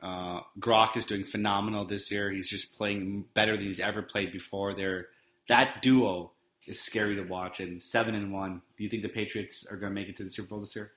Uh, 0.00 0.40
Gronk 0.58 0.96
is 0.96 1.04
doing 1.04 1.24
phenomenal 1.24 1.84
this 1.84 2.10
year. 2.10 2.30
He's 2.30 2.48
just 2.48 2.76
playing 2.76 3.26
better 3.34 3.56
than 3.56 3.66
he's 3.66 3.80
ever 3.80 4.02
played 4.02 4.32
before. 4.32 4.72
They're 4.72 5.06
that 5.48 5.82
duo 5.82 6.32
is 6.66 6.80
scary 6.80 7.16
to 7.16 7.22
watch. 7.22 7.60
And 7.60 7.82
seven 7.82 8.14
and 8.14 8.32
one. 8.32 8.62
Do 8.76 8.84
you 8.84 8.90
think 8.90 9.02
the 9.02 9.08
Patriots 9.08 9.66
are 9.70 9.76
going 9.76 9.90
to 9.90 9.94
make 9.94 10.08
it 10.08 10.16
to 10.16 10.24
the 10.24 10.30
Super 10.30 10.48
Bowl 10.50 10.60
this 10.60 10.74
year? 10.76 10.92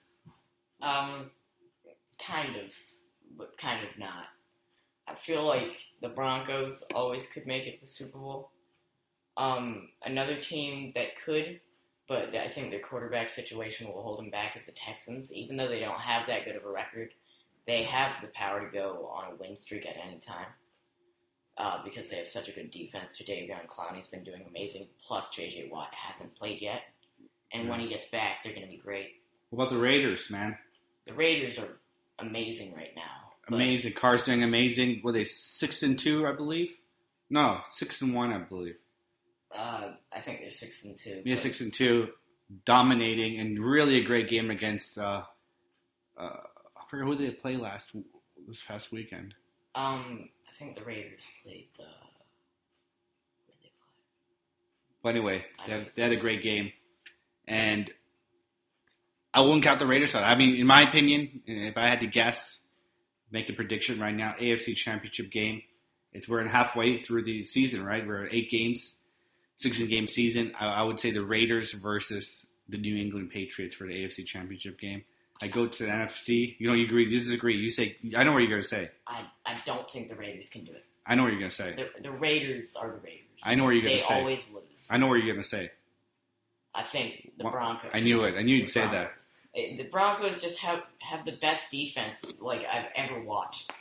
Um, 0.82 1.32
kind 2.26 2.56
of, 2.56 2.72
but 3.38 3.58
kind 3.58 3.86
of 3.86 3.98
not. 3.98 4.26
I 5.08 5.16
feel 5.16 5.46
like 5.46 5.76
the 6.02 6.10
Broncos 6.10 6.84
always 6.94 7.28
could 7.28 7.46
make 7.46 7.68
it 7.68 7.76
to 7.76 7.82
the 7.82 7.88
Super 7.88 8.18
Bowl. 8.18 8.52
Um, 9.38 9.90
another 10.04 10.38
team 10.38 10.92
that 10.96 11.22
could, 11.24 11.60
but 12.08 12.36
I 12.36 12.50
think 12.50 12.72
their 12.72 12.80
quarterback 12.80 13.30
situation 13.30 13.88
will 13.88 14.02
hold 14.02 14.20
them 14.20 14.30
back 14.30 14.56
is 14.56 14.66
the 14.66 14.72
Texans. 14.72 15.32
Even 15.32 15.58
though 15.58 15.68
they 15.68 15.80
don't 15.80 16.00
have 16.00 16.28
that 16.28 16.46
good 16.46 16.56
of 16.56 16.66
a 16.66 16.72
record, 16.72 17.10
they 17.68 17.84
have 17.84 18.14
the 18.22 18.28
power 18.30 18.66
to 18.66 18.72
go 18.72 19.12
on 19.14 19.34
a 19.34 19.36
win 19.36 19.56
streak 19.56 19.86
at 19.86 19.98
any 19.98 20.20
time. 20.20 20.48
Uh, 21.58 21.82
because 21.86 22.10
they 22.10 22.18
have 22.18 22.28
such 22.28 22.50
a 22.50 22.52
good 22.52 22.70
defense. 22.70 23.16
Today, 23.18 23.50
Jadeveon 23.50 23.70
Clowney's 23.70 24.08
been 24.08 24.26
doing 24.26 24.44
amazing. 24.50 24.88
Plus, 25.02 25.30
J.J. 25.30 25.70
Watt 25.72 25.88
hasn't 25.94 26.36
played 26.36 26.62
yet, 26.62 26.82
and 27.54 27.70
when 27.70 27.80
he 27.80 27.88
gets 27.88 28.08
back, 28.08 28.44
they're 28.44 28.52
going 28.52 28.66
to 28.66 28.72
be 28.72 28.76
great. 28.76 29.22
What 29.52 29.64
about 29.64 29.74
the 29.74 29.80
Raiders, 29.80 30.30
man? 30.30 30.58
The 31.06 31.14
Raiders 31.14 31.58
are 31.60 31.68
amazing 32.20 32.74
right 32.76 32.94
now. 32.96 33.02
but- 33.48 33.56
Amazing. 33.56 33.94
Carr's 33.94 34.24
doing 34.24 34.44
amazing. 34.44 35.02
Were 35.04 35.12
they 35.12 35.24
six 35.24 35.84
and 35.84 35.98
two, 36.00 36.26
I 36.26 36.32
believe? 36.32 36.76
No, 37.30 37.62
six 37.70 38.02
and 38.02 38.14
one, 38.16 38.34
I 38.34 38.40
believe. 38.40 38.78
Uh, 39.52 39.92
I 40.12 40.20
think 40.22 40.40
they're 40.42 40.50
six 40.50 40.84
and 40.86 40.98
two. 40.98 41.22
Yeah, 41.26 41.36
but- 41.36 41.42
six 41.44 41.62
and 41.62 41.72
two, 41.74 42.10
dominating, 42.66 43.40
and 43.40 43.60
really 43.60 43.98
a 44.00 44.04
great 44.04 44.30
game 44.30 44.50
against. 44.52 44.98
Uh, 44.98 45.24
uh, 46.18 46.38
I 46.76 46.90
forget 46.90 47.06
who 47.08 47.16
they 47.16 47.30
play 47.32 47.56
last 47.58 47.92
this 48.48 48.62
past 48.64 48.92
weekend. 48.92 49.34
Um, 49.76 50.30
I 50.48 50.52
think 50.58 50.76
the 50.78 50.84
Raiders 50.84 51.22
played 51.44 51.68
the. 51.78 51.84
Where 51.84 53.58
they 53.62 53.70
play? 53.70 54.04
But 55.04 55.10
anyway, 55.10 55.46
they 55.68 55.72
had, 55.72 55.92
they 55.96 56.02
had 56.02 56.12
a 56.14 56.18
great 56.18 56.42
game, 56.42 56.72
and 57.48 57.92
I 59.36 59.42
wouldn't 59.42 59.64
count 59.64 59.80
the 59.80 59.86
Raiders 59.86 60.16
out. 60.16 60.24
I 60.24 60.36
mean, 60.36 60.56
in 60.56 60.66
my 60.66 60.84
opinion, 60.84 61.42
if 61.46 61.78
I 61.78 61.88
had 61.88 62.00
to 62.00 62.08
guess, 62.08 62.60
make 63.32 63.50
a 63.50 63.54
prediction 63.54 64.00
right 64.00 64.16
now, 64.16 64.34
AFC 64.40 64.76
Championship 64.76 65.30
game. 65.30 65.62
It's 66.14 66.30
we're 66.30 66.40
in 66.40 66.48
halfway 66.48 67.04
through 67.04 67.26
the 67.26 67.46
season, 67.46 67.84
right? 67.84 68.08
We're 68.08 68.28
at 68.28 68.34
eight 68.34 68.50
games, 68.50 68.96
sixteen 69.58 69.90
game 69.90 70.08
season. 70.08 70.54
I, 70.58 70.68
I 70.68 70.82
would 70.84 71.02
say 71.02 71.12
the 71.12 71.26
Raiders 71.26 71.74
versus 71.74 72.46
the 72.70 72.78
New 72.78 72.96
England 72.96 73.30
Patriots 73.32 73.76
for 73.76 73.86
the 73.86 73.94
AFC 73.94 74.26
Championship 74.26 74.80
game. 74.80 75.04
I 75.42 75.48
go 75.48 75.68
to 75.68 75.84
the 75.84 75.90
NFC. 75.90 76.56
You 76.58 76.70
know, 76.70 76.74
you 76.74 76.86
agree, 76.86 77.04
you 77.04 77.20
disagree. 77.20 77.58
You 77.58 77.70
say, 77.70 77.98
I 78.16 78.24
know 78.24 78.32
what 78.32 78.40
you're 78.40 78.50
going 78.50 78.62
to 78.62 78.68
say. 78.68 78.90
I, 79.06 79.26
I 79.46 79.58
don't 79.66 79.92
think 79.92 80.08
the 80.08 80.16
Raiders 80.16 80.48
can 80.48 80.64
do 80.64 80.72
it. 80.72 80.86
I 81.06 81.16
know 81.16 81.24
what 81.24 81.34
you're 81.34 81.40
going 81.40 81.52
to 81.52 81.56
say. 81.56 81.76
The, 81.76 82.04
the 82.04 82.12
Raiders 82.12 82.74
are 82.78 82.88
the 82.88 83.00
Raiders. 83.00 83.22
I 83.44 83.56
know 83.56 83.66
what 83.66 83.72
you're 83.72 83.84
gonna 83.84 84.00
say. 84.00 84.08
They 84.08 84.20
always 84.22 84.50
lose. 84.54 84.88
I 84.90 84.98
know 84.98 85.08
what 85.08 85.16
you're 85.16 85.34
going 85.34 85.44
to 85.44 85.48
say. 85.48 85.72
I 86.76 86.84
think 86.84 87.32
the 87.38 87.46
Well, 87.46 87.54
Broncos. 87.54 87.92
I 87.94 88.00
knew 88.00 88.24
it. 88.24 88.36
I 88.38 88.42
knew 88.42 88.56
you'd 88.56 88.70
say 88.70 88.82
that. 88.82 89.14
The 89.54 89.88
Broncos 89.90 90.42
just 90.42 90.60
have 90.60 90.82
have 91.00 91.26
the 91.26 91.32
best 91.34 91.64
defense 91.72 92.24
like 92.40 92.66
I've 92.66 92.90
ever 92.96 93.22
watched. 93.22 93.72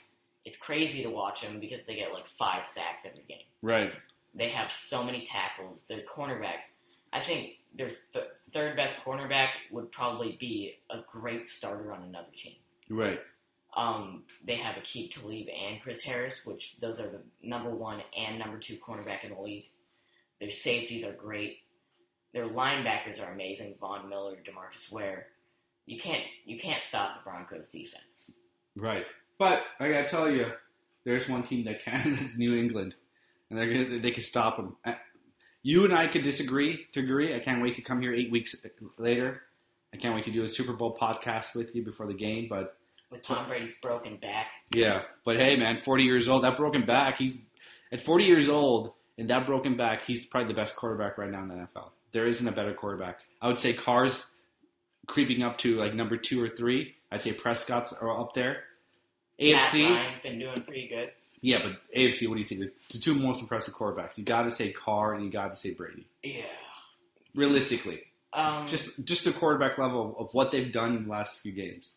It's 0.44 0.56
crazy 0.56 1.02
to 1.02 1.10
watch 1.10 1.42
them 1.42 1.58
because 1.58 1.84
they 1.86 1.96
get 1.96 2.12
like 2.12 2.26
five 2.38 2.66
sacks 2.66 3.04
every 3.06 3.24
game. 3.26 3.38
Right. 3.62 3.92
They 4.34 4.50
have 4.50 4.72
so 4.72 5.02
many 5.02 5.24
tackles. 5.24 5.86
Their 5.86 6.02
cornerbacks. 6.02 6.64
I 7.12 7.20
think 7.20 7.54
their 7.76 7.92
th- 8.12 8.26
third 8.52 8.76
best 8.76 8.98
cornerback 9.04 9.48
would 9.70 9.90
probably 9.90 10.36
be 10.38 10.76
a 10.90 10.98
great 11.10 11.48
starter 11.48 11.92
on 11.92 12.02
another 12.02 12.28
team. 12.36 12.54
Right. 12.88 13.20
Um, 13.76 14.24
they 14.44 14.56
have 14.56 14.76
Aqib 14.76 15.12
Talib 15.12 15.48
and 15.48 15.80
Chris 15.82 16.02
Harris, 16.02 16.44
which 16.46 16.76
those 16.80 17.00
are 17.00 17.08
the 17.08 17.22
number 17.42 17.70
one 17.70 18.02
and 18.16 18.38
number 18.38 18.58
two 18.58 18.76
cornerback 18.76 19.24
in 19.24 19.34
the 19.34 19.40
league. 19.40 19.66
Their 20.40 20.50
safeties 20.52 21.04
are 21.04 21.12
great. 21.12 21.58
Their 22.34 22.48
linebackers 22.48 23.24
are 23.24 23.32
amazing. 23.32 23.76
Von 23.80 24.08
Miller, 24.08 24.36
DeMarcus 24.44 24.92
Ware. 24.92 25.28
You 25.86 25.98
can't 25.98 26.22
you 26.44 26.58
can't 26.58 26.82
stop 26.82 27.18
the 27.18 27.30
Broncos 27.30 27.70
defense. 27.70 28.32
Right. 28.76 29.06
But 29.38 29.62
I 29.80 29.88
gotta 29.88 30.08
tell 30.08 30.30
you, 30.30 30.50
there's 31.04 31.28
one 31.28 31.44
team 31.44 31.64
that 31.64 31.82
can. 31.84 32.18
It's 32.24 32.36
New 32.36 32.54
England, 32.54 32.96
and 33.48 33.58
they're 33.58 33.72
gonna, 33.72 33.98
they 34.00 34.10
can 34.10 34.22
stop 34.22 34.56
them. 34.56 34.76
You 35.62 35.84
and 35.84 35.94
I 35.94 36.08
could 36.08 36.22
disagree 36.22 36.86
to 36.92 37.00
agree. 37.00 37.34
I 37.34 37.38
can't 37.38 37.62
wait 37.62 37.76
to 37.76 37.82
come 37.82 38.02
here 38.02 38.12
eight 38.12 38.30
weeks 38.30 38.54
later. 38.98 39.42
I 39.94 39.96
can't 39.96 40.14
wait 40.14 40.24
to 40.24 40.32
do 40.32 40.42
a 40.42 40.48
Super 40.48 40.72
Bowl 40.72 40.96
podcast 41.00 41.54
with 41.54 41.74
you 41.74 41.84
before 41.84 42.06
the 42.06 42.14
game. 42.14 42.48
But 42.50 42.76
With 43.10 43.22
Tom 43.22 43.46
Brady's 43.46 43.74
broken 43.80 44.16
back, 44.16 44.48
yeah, 44.74 45.02
but 45.24 45.36
hey, 45.36 45.56
man, 45.56 45.80
40 45.80 46.02
years 46.02 46.28
old, 46.28 46.42
that 46.42 46.56
broken 46.56 46.84
back. 46.84 47.18
He's 47.18 47.38
At 47.92 48.00
40 48.00 48.24
years 48.24 48.48
old 48.48 48.92
and 49.18 49.30
that 49.30 49.46
broken 49.46 49.76
back, 49.76 50.04
he's 50.04 50.26
probably 50.26 50.52
the 50.52 50.60
best 50.60 50.76
quarterback 50.76 51.18
right 51.18 51.30
now 51.30 51.42
in 51.42 51.48
the 51.48 51.54
NFL. 51.54 51.90
There 52.14 52.26
isn't 52.26 52.48
a 52.48 52.52
better 52.52 52.72
quarterback. 52.72 53.20
I 53.42 53.48
would 53.48 53.58
say 53.58 53.74
Carr's 53.74 54.24
creeping 55.06 55.42
up 55.42 55.58
to 55.58 55.76
like 55.76 55.92
number 55.94 56.16
two 56.16 56.42
or 56.42 56.48
three. 56.48 56.94
I'd 57.12 57.20
say 57.20 57.32
Prescott's 57.34 57.92
are 57.92 58.18
up 58.20 58.32
there. 58.32 58.62
AFC, 59.40 59.82
Matt 59.82 59.90
Ryan's 59.90 60.18
been 60.20 60.38
doing 60.38 60.62
pretty 60.62 60.88
good. 60.88 61.10
yeah, 61.42 61.58
but 61.62 61.72
AFC, 61.94 62.26
what 62.28 62.34
do 62.34 62.40
you 62.40 62.46
think? 62.46 62.70
The 62.90 62.98
two 62.98 63.14
most 63.14 63.42
impressive 63.42 63.74
quarterbacks. 63.74 64.16
You 64.16 64.24
got 64.24 64.44
to 64.44 64.50
say 64.50 64.72
Carr 64.72 65.12
and 65.14 65.24
you 65.24 65.30
got 65.30 65.50
to 65.50 65.56
say 65.56 65.72
Brady. 65.74 66.06
Yeah. 66.22 66.44
Realistically, 67.34 68.00
Um, 68.32 68.66
just 68.68 69.04
just 69.04 69.24
the 69.24 69.32
quarterback 69.32 69.76
level 69.76 70.14
of 70.18 70.32
what 70.34 70.52
they've 70.52 70.72
done 70.72 70.96
in 70.96 71.04
the 71.04 71.10
last 71.10 71.40
few 71.40 71.52
games. 71.52 71.90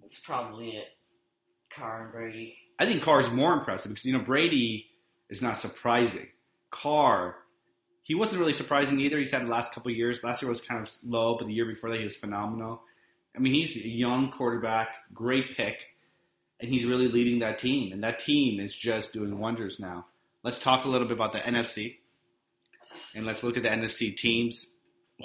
That's 0.00 0.18
probably 0.20 0.70
it. 0.70 0.86
Carr 1.70 2.04
and 2.04 2.12
Brady. 2.12 2.56
I 2.78 2.86
think 2.86 3.02
Carr 3.02 3.20
is 3.20 3.30
more 3.30 3.52
impressive 3.52 3.90
because 3.92 4.06
you 4.06 4.14
know 4.14 4.20
Brady 4.24 4.86
is 5.28 5.42
not 5.42 5.58
surprising. 5.58 6.28
Carr, 6.70 7.36
he 8.08 8.14
wasn't 8.14 8.40
really 8.40 8.54
surprising 8.54 8.98
either. 9.00 9.18
He's 9.18 9.32
had 9.32 9.42
the 9.42 9.50
last 9.50 9.74
couple 9.74 9.92
of 9.92 9.96
years. 9.96 10.24
Last 10.24 10.40
year 10.40 10.48
was 10.48 10.62
kind 10.62 10.80
of 10.80 10.88
slow, 10.88 11.36
but 11.36 11.46
the 11.46 11.52
year 11.52 11.66
before 11.66 11.90
that 11.90 11.98
he 11.98 12.04
was 12.04 12.16
phenomenal. 12.16 12.80
I 13.36 13.38
mean, 13.38 13.52
he's 13.52 13.76
a 13.76 13.86
young 13.86 14.30
quarterback, 14.30 14.88
great 15.12 15.54
pick, 15.54 15.88
and 16.58 16.70
he's 16.70 16.86
really 16.86 17.08
leading 17.08 17.40
that 17.40 17.58
team. 17.58 17.92
And 17.92 18.02
that 18.02 18.18
team 18.18 18.60
is 18.60 18.74
just 18.74 19.12
doing 19.12 19.38
wonders 19.38 19.78
now. 19.78 20.06
Let's 20.42 20.58
talk 20.58 20.86
a 20.86 20.88
little 20.88 21.06
bit 21.06 21.18
about 21.18 21.32
the 21.32 21.40
NFC, 21.40 21.98
and 23.14 23.26
let's 23.26 23.42
look 23.42 23.58
at 23.58 23.62
the 23.62 23.68
NFC 23.68 24.16
teams. 24.16 24.68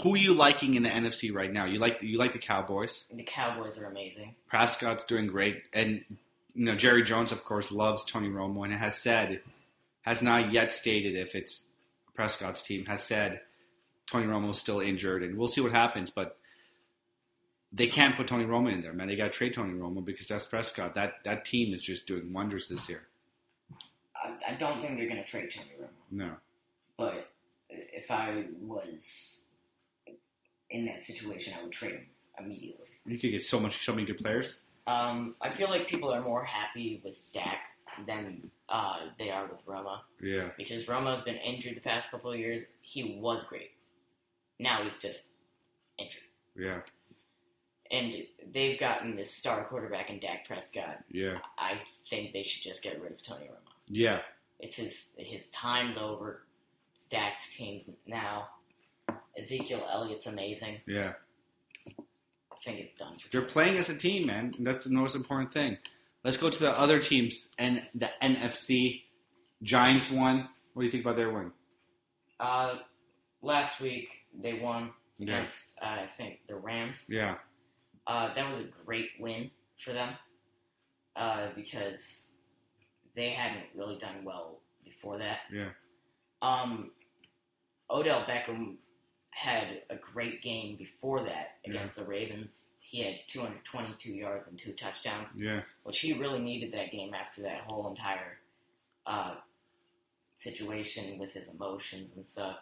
Who 0.01 0.15
are 0.15 0.17
you 0.17 0.33
liking 0.33 0.73
in 0.73 0.83
the 0.83 0.89
NFC 0.89 1.33
right 1.33 1.53
now? 1.53 1.63
You 1.63 1.79
like 1.79 2.01
you 2.01 2.17
like 2.17 2.33
the 2.33 2.37
Cowboys. 2.37 3.05
The 3.09 3.23
Cowboys 3.23 3.77
are 3.77 3.85
amazing. 3.85 4.35
Prescott's 4.51 5.05
doing 5.05 5.27
great, 5.27 5.63
and 5.71 6.03
you 6.53 6.65
know 6.65 6.75
Jerry 6.75 7.03
Jones, 7.03 7.31
of 7.31 7.45
course, 7.45 7.71
loves 7.71 8.03
Tony 8.03 8.27
Romo 8.27 8.65
and 8.65 8.73
has 8.73 8.97
said, 8.97 9.39
has 10.01 10.21
not 10.21 10.51
yet 10.51 10.73
stated 10.73 11.15
if 11.15 11.33
it's 11.33 11.67
Prescott's 12.15 12.61
team, 12.61 12.85
has 12.85 13.03
said 13.03 13.41
Tony 14.07 14.25
Romo's 14.25 14.59
still 14.59 14.79
injured, 14.79 15.23
and 15.23 15.37
we'll 15.37 15.47
see 15.47 15.61
what 15.61 15.71
happens. 15.71 16.09
But 16.11 16.37
they 17.71 17.87
can't 17.87 18.15
put 18.15 18.27
Tony 18.27 18.45
Romo 18.45 18.71
in 18.71 18.81
there, 18.81 18.93
man. 18.93 19.07
They 19.07 19.15
got 19.15 19.25
to 19.25 19.29
trade 19.31 19.53
Tony 19.53 19.73
Romo 19.73 20.03
because 20.03 20.27
that's 20.27 20.45
Prescott. 20.45 20.95
That 20.95 21.15
that 21.23 21.45
team 21.45 21.73
is 21.73 21.81
just 21.81 22.05
doing 22.05 22.31
wonders 22.33 22.67
this 22.69 22.87
year. 22.89 23.03
I, 24.15 24.53
I 24.53 24.55
don't 24.55 24.79
think 24.81 24.97
they're 24.97 25.07
going 25.09 25.23
to 25.23 25.25
trade 25.29 25.51
Tony 25.53 25.69
Romo. 25.81 25.87
No, 26.11 26.31
But 26.97 27.29
if 27.69 28.09
I 28.11 28.45
was 28.61 29.41
in 30.69 30.85
that 30.85 31.03
situation, 31.03 31.53
I 31.59 31.63
would 31.63 31.71
trade 31.71 31.93
him 31.93 32.05
immediately. 32.39 32.85
you 33.05 33.17
could 33.19 33.31
get 33.31 33.43
so 33.43 33.59
much, 33.59 33.83
so 33.83 33.93
many 33.93 34.05
good 34.05 34.17
players. 34.17 34.59
Um, 34.85 35.35
I 35.41 35.49
feel 35.49 35.69
like 35.69 35.87
people 35.87 36.13
are 36.13 36.21
more 36.21 36.43
happy 36.43 37.01
with 37.03 37.21
Dak 37.33 37.57
than 38.07 38.49
uh, 38.69 38.97
they 39.19 39.29
are 39.29 39.47
with 39.47 39.59
Roma 39.65 40.03
Yeah, 40.21 40.49
because 40.57 40.85
Romo's 40.85 41.21
been 41.23 41.35
injured 41.35 41.75
the 41.75 41.81
past 41.81 42.09
couple 42.11 42.31
of 42.31 42.39
years. 42.39 42.63
He 42.81 43.17
was 43.19 43.43
great. 43.43 43.71
Now 44.59 44.83
he's 44.83 44.93
just 45.01 45.25
injured. 45.97 46.21
yeah, 46.55 46.79
And 47.91 48.13
they've 48.53 48.79
gotten 48.79 49.15
this 49.15 49.35
star 49.35 49.65
quarterback 49.65 50.09
in 50.09 50.19
Dak 50.19 50.47
Prescott. 50.47 50.99
yeah, 51.11 51.37
I 51.57 51.81
think 52.09 52.33
they 52.33 52.43
should 52.43 52.63
just 52.63 52.81
get 52.83 53.01
rid 53.01 53.11
of 53.11 53.23
Tony 53.23 53.45
Romo. 53.45 53.71
yeah. 53.87 54.19
It's 54.59 54.77
his 54.77 55.09
his 55.17 55.47
time's 55.49 55.97
over. 55.97 56.43
It's 56.95 57.05
Dak's 57.07 57.53
teams 57.57 57.89
now. 58.07 58.47
Ezekiel 59.37 59.85
Elliott's 59.91 60.25
amazing. 60.27 60.77
Yeah, 60.87 61.13
I 61.89 62.55
think 62.63 62.79
it's 62.79 62.97
done 62.97 63.17
for 63.17 63.27
they're 63.31 63.41
playing 63.47 63.77
as 63.77 63.89
a 63.89 63.95
team, 63.95 64.27
man. 64.27 64.53
That's 64.59 64.85
the 64.85 64.91
most 64.91 65.15
important 65.15 65.51
thing. 65.51 65.77
Let's 66.23 66.37
go 66.37 66.49
to 66.49 66.59
the 66.59 66.71
other 66.77 66.99
teams 66.99 67.49
and 67.57 67.81
the 67.95 68.09
NFC. 68.21 69.01
Giants 69.61 70.09
won. 70.11 70.47
What 70.73 70.81
do 70.81 70.85
you 70.85 70.91
think 70.91 71.03
about 71.05 71.15
their 71.17 71.31
win? 71.31 71.51
Uh, 72.39 72.77
last 73.41 73.79
week 73.79 74.07
they 74.41 74.53
won 74.53 74.91
Yeah. 75.17 75.37
against 75.39 75.77
uh, 75.81 75.85
I 75.85 76.09
think 76.17 76.39
the 76.47 76.55
Rams. 76.55 77.05
Yeah, 77.07 77.35
Uh, 78.07 78.33
that 78.33 78.47
was 78.49 78.59
a 78.59 78.67
great 78.85 79.09
win 79.19 79.51
for 79.83 79.93
them 79.93 80.15
uh, 81.15 81.49
because 81.55 82.33
they 83.15 83.29
hadn't 83.29 83.65
really 83.75 83.97
done 83.97 84.23
well 84.25 84.61
before 84.83 85.17
that. 85.19 85.39
yeah, 85.51 85.69
Um, 86.41 86.91
Odell 87.89 88.23
Beckham 88.25 88.77
had 89.33 89.81
a 89.89 89.95
great 89.95 90.41
game 90.41 90.75
before 90.77 91.21
that 91.21 91.57
against 91.65 91.95
the 91.95 92.03
Ravens. 92.03 92.71
He 92.79 93.01
had 93.01 93.15
222 93.29 94.13
yards 94.13 94.47
and 94.47 94.57
two 94.57 94.73
touchdowns, 94.73 95.31
yeah, 95.35 95.61
which 95.83 95.99
he 95.99 96.13
really 96.13 96.39
needed 96.39 96.73
that 96.73 96.91
game 96.91 97.13
after 97.13 97.41
that 97.41 97.61
whole 97.61 97.89
entire 97.89 98.37
uh, 99.07 99.35
situation 100.35 101.17
with 101.17 101.33
his 101.33 101.47
emotions 101.47 102.13
and 102.15 102.27
stuff. 102.27 102.57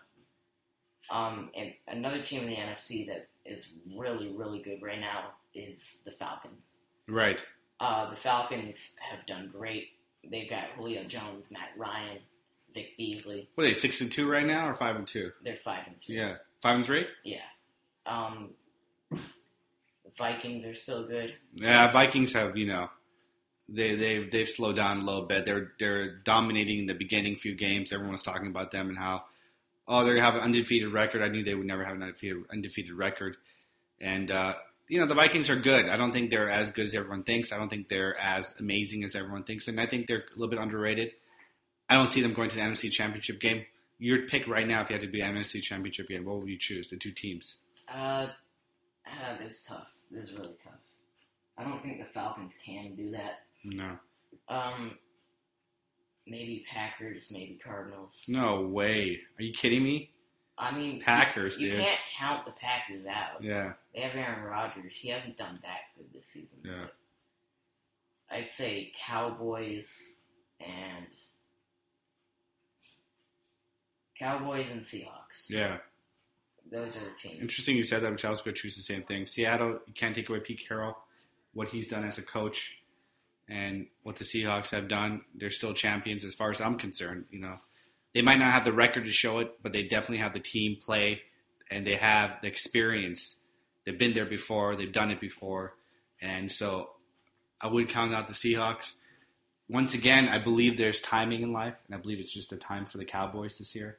Um, 1.09 1.49
and 1.55 1.73
another 1.87 2.21
team 2.21 2.43
in 2.43 2.49
the 2.49 2.55
NFC 2.55 3.05
that 3.07 3.27
is 3.45 3.73
really, 3.97 4.29
really 4.29 4.59
good 4.61 4.81
right 4.81 4.99
now 4.99 5.31
is 5.53 5.97
the 6.05 6.11
Falcons. 6.11 6.77
right. 7.07 7.43
Uh, 7.81 8.11
the 8.11 8.15
Falcons 8.15 8.95
have 8.99 9.25
done 9.25 9.49
great. 9.51 9.87
They've 10.29 10.47
got 10.47 10.65
Julio 10.77 11.03
Jones, 11.03 11.49
Matt 11.49 11.69
Ryan, 11.75 12.19
Vic 12.75 12.95
Beasley. 12.95 13.49
What 13.55 13.63
are 13.63 13.67
they? 13.67 13.73
Six 13.73 14.01
and 14.01 14.11
two 14.11 14.29
right 14.29 14.45
now, 14.45 14.69
or 14.69 14.75
five 14.75 14.95
and 14.95 15.07
two? 15.07 15.31
They're 15.43 15.57
five 15.65 15.87
and 15.87 15.95
three. 15.99 16.17
Yeah, 16.17 16.35
five 16.61 16.75
and 16.75 16.85
three. 16.85 17.05
Yeah. 17.23 17.39
Um, 18.05 18.51
the 19.09 19.19
Vikings 20.17 20.65
are 20.65 20.73
still 20.73 21.07
good. 21.07 21.33
Yeah, 21.55 21.91
Vikings 21.91 22.33
have 22.33 22.57
you 22.57 22.67
know, 22.67 22.89
they 23.69 23.95
they 23.95 24.23
they've 24.25 24.47
slowed 24.47 24.75
down 24.75 24.99
a 24.99 25.03
little 25.03 25.25
bit. 25.25 25.45
They're 25.45 25.71
they're 25.79 26.17
dominating 26.17 26.85
the 26.85 26.93
beginning 26.93 27.35
few 27.35 27.55
games. 27.55 27.91
Everyone 27.91 28.13
was 28.13 28.21
talking 28.21 28.47
about 28.47 28.71
them 28.71 28.89
and 28.89 28.97
how 28.97 29.23
oh 29.87 30.03
they 30.03 30.19
have 30.19 30.35
an 30.35 30.41
undefeated 30.41 30.91
record. 30.91 31.21
I 31.21 31.29
knew 31.29 31.43
they 31.43 31.55
would 31.55 31.67
never 31.67 31.85
have 31.85 31.95
an 31.95 32.03
undefeated 32.03 32.43
undefeated 32.51 32.93
record, 32.93 33.37
and 33.99 34.29
uh, 34.31 34.53
you 34.87 34.99
know 34.99 35.05
the 35.05 35.15
Vikings 35.15 35.49
are 35.49 35.55
good. 35.55 35.87
I 35.87 35.95
don't 35.95 36.11
think 36.11 36.29
they're 36.29 36.49
as 36.49 36.71
good 36.71 36.85
as 36.85 36.95
everyone 36.95 37.23
thinks. 37.23 37.51
I 37.51 37.57
don't 37.57 37.69
think 37.69 37.87
they're 37.87 38.19
as 38.19 38.53
amazing 38.59 39.03
as 39.03 39.15
everyone 39.15 39.43
thinks, 39.43 39.67
and 39.67 39.79
I 39.79 39.87
think 39.87 40.07
they're 40.07 40.17
a 40.17 40.35
little 40.35 40.49
bit 40.49 40.59
underrated. 40.59 41.11
I 41.89 41.95
don't 41.95 42.07
see 42.07 42.21
them 42.21 42.33
going 42.33 42.49
to 42.49 42.55
the 42.55 42.61
NFC 42.61 42.89
Championship 42.91 43.39
game. 43.39 43.65
Your 44.03 44.23
pick 44.23 44.47
right 44.47 44.67
now, 44.67 44.81
if 44.81 44.89
you 44.89 44.95
had 44.95 45.01
to 45.03 45.07
be 45.07 45.21
NFC 45.21 45.61
Championship 45.61 46.07
game, 46.09 46.25
what 46.25 46.39
would 46.39 46.49
you 46.49 46.57
choose? 46.57 46.89
The 46.89 46.97
two 46.97 47.11
teams. 47.11 47.57
Uh, 47.87 48.29
uh, 49.05 49.37
this 49.43 49.57
is 49.57 49.63
tough. 49.63 49.89
This 50.09 50.25
is 50.25 50.33
really 50.33 50.55
tough. 50.63 50.73
I 51.55 51.63
don't 51.63 51.83
think 51.83 51.99
the 51.99 52.05
Falcons 52.11 52.55
can 52.65 52.95
do 52.95 53.11
that. 53.11 53.41
No, 53.63 53.99
Um, 54.49 54.97
maybe 56.25 56.65
Packers, 56.67 57.29
maybe 57.31 57.59
Cardinals. 57.63 58.25
no 58.27 58.61
way. 58.61 59.19
Are 59.37 59.43
you 59.43 59.53
kidding 59.53 59.83
me? 59.83 60.09
I 60.57 60.75
mean 60.75 60.95
you- 60.97 61.01
Packers, 61.03 61.59
You, 61.59 61.69
dude. 61.71 61.81
can't 61.81 61.99
count 62.17 62.45
the 62.47 62.53
Packers 62.53 63.05
out. 63.05 63.43
Yeah, 63.43 63.73
They 63.93 64.01
have 64.01 64.15
Aaron 64.15 64.43
Rodgers. 64.43 64.95
He 64.95 65.09
hasn't 65.09 65.37
done 65.37 65.59
that 65.61 65.81
good 65.95 66.11
this 66.13 66.25
season. 66.27 66.59
Yeah. 66.65 66.87
I'd 68.31 68.49
say 68.51 68.91
Cowboys 68.97 70.17
and 70.59 71.05
Cowboys 74.21 74.71
and 74.71 74.81
Seahawks. 74.81 75.49
yeah. 75.49 75.77
Those 76.71 76.95
are 76.95 77.01
the 77.01 77.11
teams. 77.21 77.41
Interesting 77.41 77.75
you 77.75 77.83
said 77.83 78.03
that, 78.03 78.11
which 78.11 78.23
I 78.23 78.29
was 78.29 78.41
going 78.41 78.55
to 78.55 78.61
choose 78.61 78.77
the 78.77 78.83
same 78.83 79.03
thing. 79.03 79.25
Seattle, 79.25 79.79
you 79.87 79.93
can't 79.93 80.15
take 80.15 80.29
away 80.29 80.39
Pete 80.39 80.63
Carroll, 80.65 80.95
what 81.53 81.69
he's 81.69 81.87
done 81.87 82.05
as 82.05 82.17
a 82.17 82.21
coach, 82.21 82.75
and 83.49 83.87
what 84.03 84.15
the 84.15 84.23
Seahawks 84.23 84.69
have 84.69 84.87
done. 84.87 85.21
They're 85.35 85.49
still 85.49 85.73
champions 85.73 86.23
as 86.23 86.33
far 86.35 86.51
as 86.51 86.61
I'm 86.61 86.77
concerned. 86.77 87.25
You 87.29 87.39
know, 87.39 87.55
they 88.13 88.21
might 88.21 88.39
not 88.39 88.53
have 88.53 88.63
the 88.63 88.71
record 88.71 89.05
to 89.05 89.11
show 89.11 89.39
it, 89.39 89.61
but 89.61 89.73
they 89.73 89.83
definitely 89.83 90.19
have 90.19 90.33
the 90.33 90.39
team 90.39 90.77
play, 90.81 91.23
and 91.69 91.85
they 91.85 91.95
have 91.95 92.37
the 92.41 92.47
experience. 92.47 93.35
They've 93.85 93.97
been 93.97 94.13
there 94.13 94.25
before. 94.25 94.75
They've 94.75 94.91
done 94.91 95.11
it 95.11 95.19
before, 95.19 95.73
and 96.21 96.49
so 96.49 96.91
I 97.59 97.67
would 97.67 97.89
count 97.89 98.13
out 98.13 98.27
the 98.27 98.33
Seahawks. 98.33 98.93
Once 99.67 99.93
again, 99.93 100.29
I 100.29 100.37
believe 100.37 100.77
there's 100.77 100.99
timing 100.99 101.41
in 101.41 101.51
life, 101.51 101.75
and 101.87 101.95
I 101.95 101.97
believe 101.97 102.19
it's 102.19 102.33
just 102.33 102.53
a 102.53 102.57
time 102.57 102.85
for 102.85 102.97
the 102.97 103.05
Cowboys 103.05 103.57
this 103.57 103.75
year. 103.75 103.97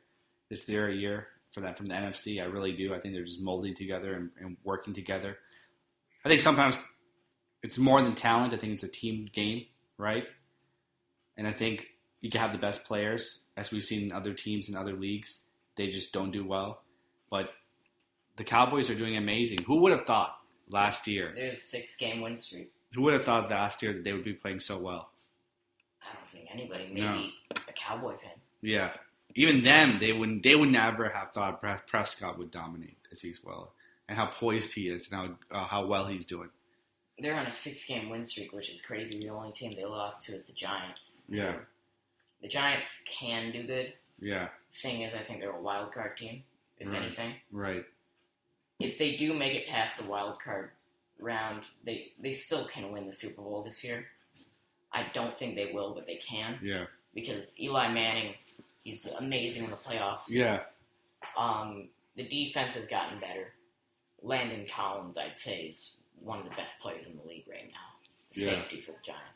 It's 0.53 0.65
their 0.65 0.91
year 0.91 1.29
for 1.53 1.61
that 1.63 1.77
from 1.79 1.87
the 1.87 1.95
NFC. 1.95 2.41
I 2.43 2.45
really 2.45 2.73
do. 2.73 2.95
I 2.95 3.01
think 3.01 3.15
they're 3.15 3.25
just 3.25 3.41
molding 3.41 3.75
together 3.75 4.15
and, 4.15 4.31
and 4.41 4.57
working 4.65 4.93
together. 4.93 5.39
I 6.25 6.29
think 6.29 6.41
sometimes 6.41 6.79
it's 7.63 7.79
more 7.79 8.03
than 8.03 8.15
talent. 8.15 8.53
I 8.53 8.59
think 8.59 8.75
it's 8.75 8.83
a 8.83 8.89
team 8.89 9.29
game, 9.33 9.65
right? 9.99 10.25
And 11.37 11.47
I 11.47 11.53
think 11.53 11.87
you 12.21 12.31
can 12.31 12.41
have 12.41 12.53
the 12.53 12.59
best 12.59 12.85
players, 12.85 13.45
as 13.57 13.71
we've 13.73 13.83
seen 13.83 14.03
in 14.03 14.13
other 14.13 14.35
teams 14.35 14.69
in 14.69 14.77
other 14.77 14.93
leagues. 14.93 15.41
They 15.77 15.89
just 15.89 16.13
don't 16.13 16.31
do 16.31 16.45
well. 16.47 16.83
But 17.31 17.49
the 18.37 18.45
Cowboys 18.45 18.91
are 18.91 18.95
doing 18.95 19.17
amazing. 19.17 19.63
Who 19.65 19.81
would 19.81 19.93
have 19.93 20.05
thought 20.05 20.37
last 20.69 21.09
year? 21.09 21.33
There's 21.35 21.55
a 21.55 21.57
six 21.57 21.97
game 21.97 22.21
win 22.21 22.37
streak. 22.37 22.71
Who 22.95 23.03
would 23.03 23.15
have 23.15 23.25
thought 23.25 23.51
last 23.51 23.83
year 23.83 23.95
that 23.95 24.05
they 24.05 24.13
would 24.13 24.25
be 24.25 24.35
playing 24.35 24.61
so 24.61 24.79
well? 24.79 25.13
I 26.03 26.15
don't 26.15 26.29
think 26.31 26.49
anybody, 26.53 26.89
maybe 26.89 27.01
No. 27.01 27.25
a 27.67 27.73
Cowboy 27.75 28.17
fan. 28.19 28.33
Yeah. 28.61 28.91
Even 29.35 29.63
them, 29.63 29.99
they 30.01 30.13
wouldn't. 30.13 30.43
They 30.43 30.55
would 30.55 30.69
never 30.71 31.09
have 31.09 31.33
thought 31.33 31.61
Prescott 31.87 32.39
would 32.39 32.51
dominate 32.51 32.97
as 33.11 33.21
he's 33.23 33.43
well, 33.43 33.73
and 34.09 34.19
how 34.19 34.27
poised 34.27 34.75
he 34.75 34.89
is, 34.89 35.11
and 35.11 35.37
how 35.51 35.57
uh, 35.61 35.65
how 35.67 35.87
well 35.87 36.07
he's 36.07 36.27
doing. 36.27 36.51
They're 37.19 37.35
on 37.35 37.47
a 37.47 37.51
six 37.53 37.85
game 37.85 38.09
win 38.11 38.25
streak, 38.25 38.53
which 38.53 38.69
is 38.71 38.83
crazy. 38.83 39.19
The 39.19 39.29
only 39.31 39.53
team 39.53 39.75
they 39.77 39.85
lost 39.85 40.25
to 40.25 40.35
is 40.35 40.47
the 40.47 40.53
Giants. 40.53 41.23
Yeah. 41.29 41.57
the 42.41 42.49
Giants 42.49 42.89
can 43.07 43.53
do 43.53 43.63
good. 43.65 43.93
Yeah, 44.21 44.49
Thing 44.83 45.03
is, 45.03 45.15
I 45.15 45.19
think 45.23 45.41
they're 45.41 45.51
a 45.57 45.61
wild 45.61 45.93
card 45.93 46.17
team, 46.17 46.43
if 46.79 46.89
Right. 46.89 47.03
anything. 47.03 47.35
right. 47.51 47.85
If 48.81 48.99
they 48.99 49.17
do 49.17 49.33
make 49.35 49.55
it 49.55 49.67
past 49.69 49.99
the 49.99 50.05
wild 50.09 50.41
card 50.41 50.71
round, 51.19 51.63
they 51.85 52.13
they 52.19 52.33
still 52.33 52.67
can 52.67 52.91
win 52.93 53.07
the 53.07 53.13
Super 53.13 53.43
Bowl 53.43 53.63
this 53.63 53.83
year. 53.85 54.07
I 54.93 55.09
don't 55.15 55.39
think 55.39 55.55
they 55.57 55.73
will, 55.73 55.95
but 55.95 56.07
they 56.07 56.17
can 56.17 56.59
Yeah, 56.63 56.87
because 57.15 57.59
Eli 57.61 57.93
Manning, 57.93 58.35
he's 58.83 59.07
amazing 59.19 59.65
in 59.65 59.71
the 59.71 59.77
playoffs. 59.77 60.25
yeah, 60.29 60.61
Um, 61.37 61.89
the 62.17 62.25
defense 62.25 62.75
has 62.75 62.87
gotten 62.87 63.19
better. 63.21 63.53
Landon 64.23 64.67
Collins, 64.71 65.17
I'd 65.19 65.37
say, 65.39 65.63
is 65.63 65.97
one 66.21 66.39
of 66.39 66.45
the 66.45 66.51
best 66.57 66.79
players 66.81 67.07
in 67.07 67.17
the 67.17 67.25
league 67.25 67.47
right 67.51 67.69
now. 67.71 67.99
Yeah. 68.35 68.51
Safety 68.61 68.81
for 68.81 68.93
the 68.93 68.99
Giants. 69.05 69.29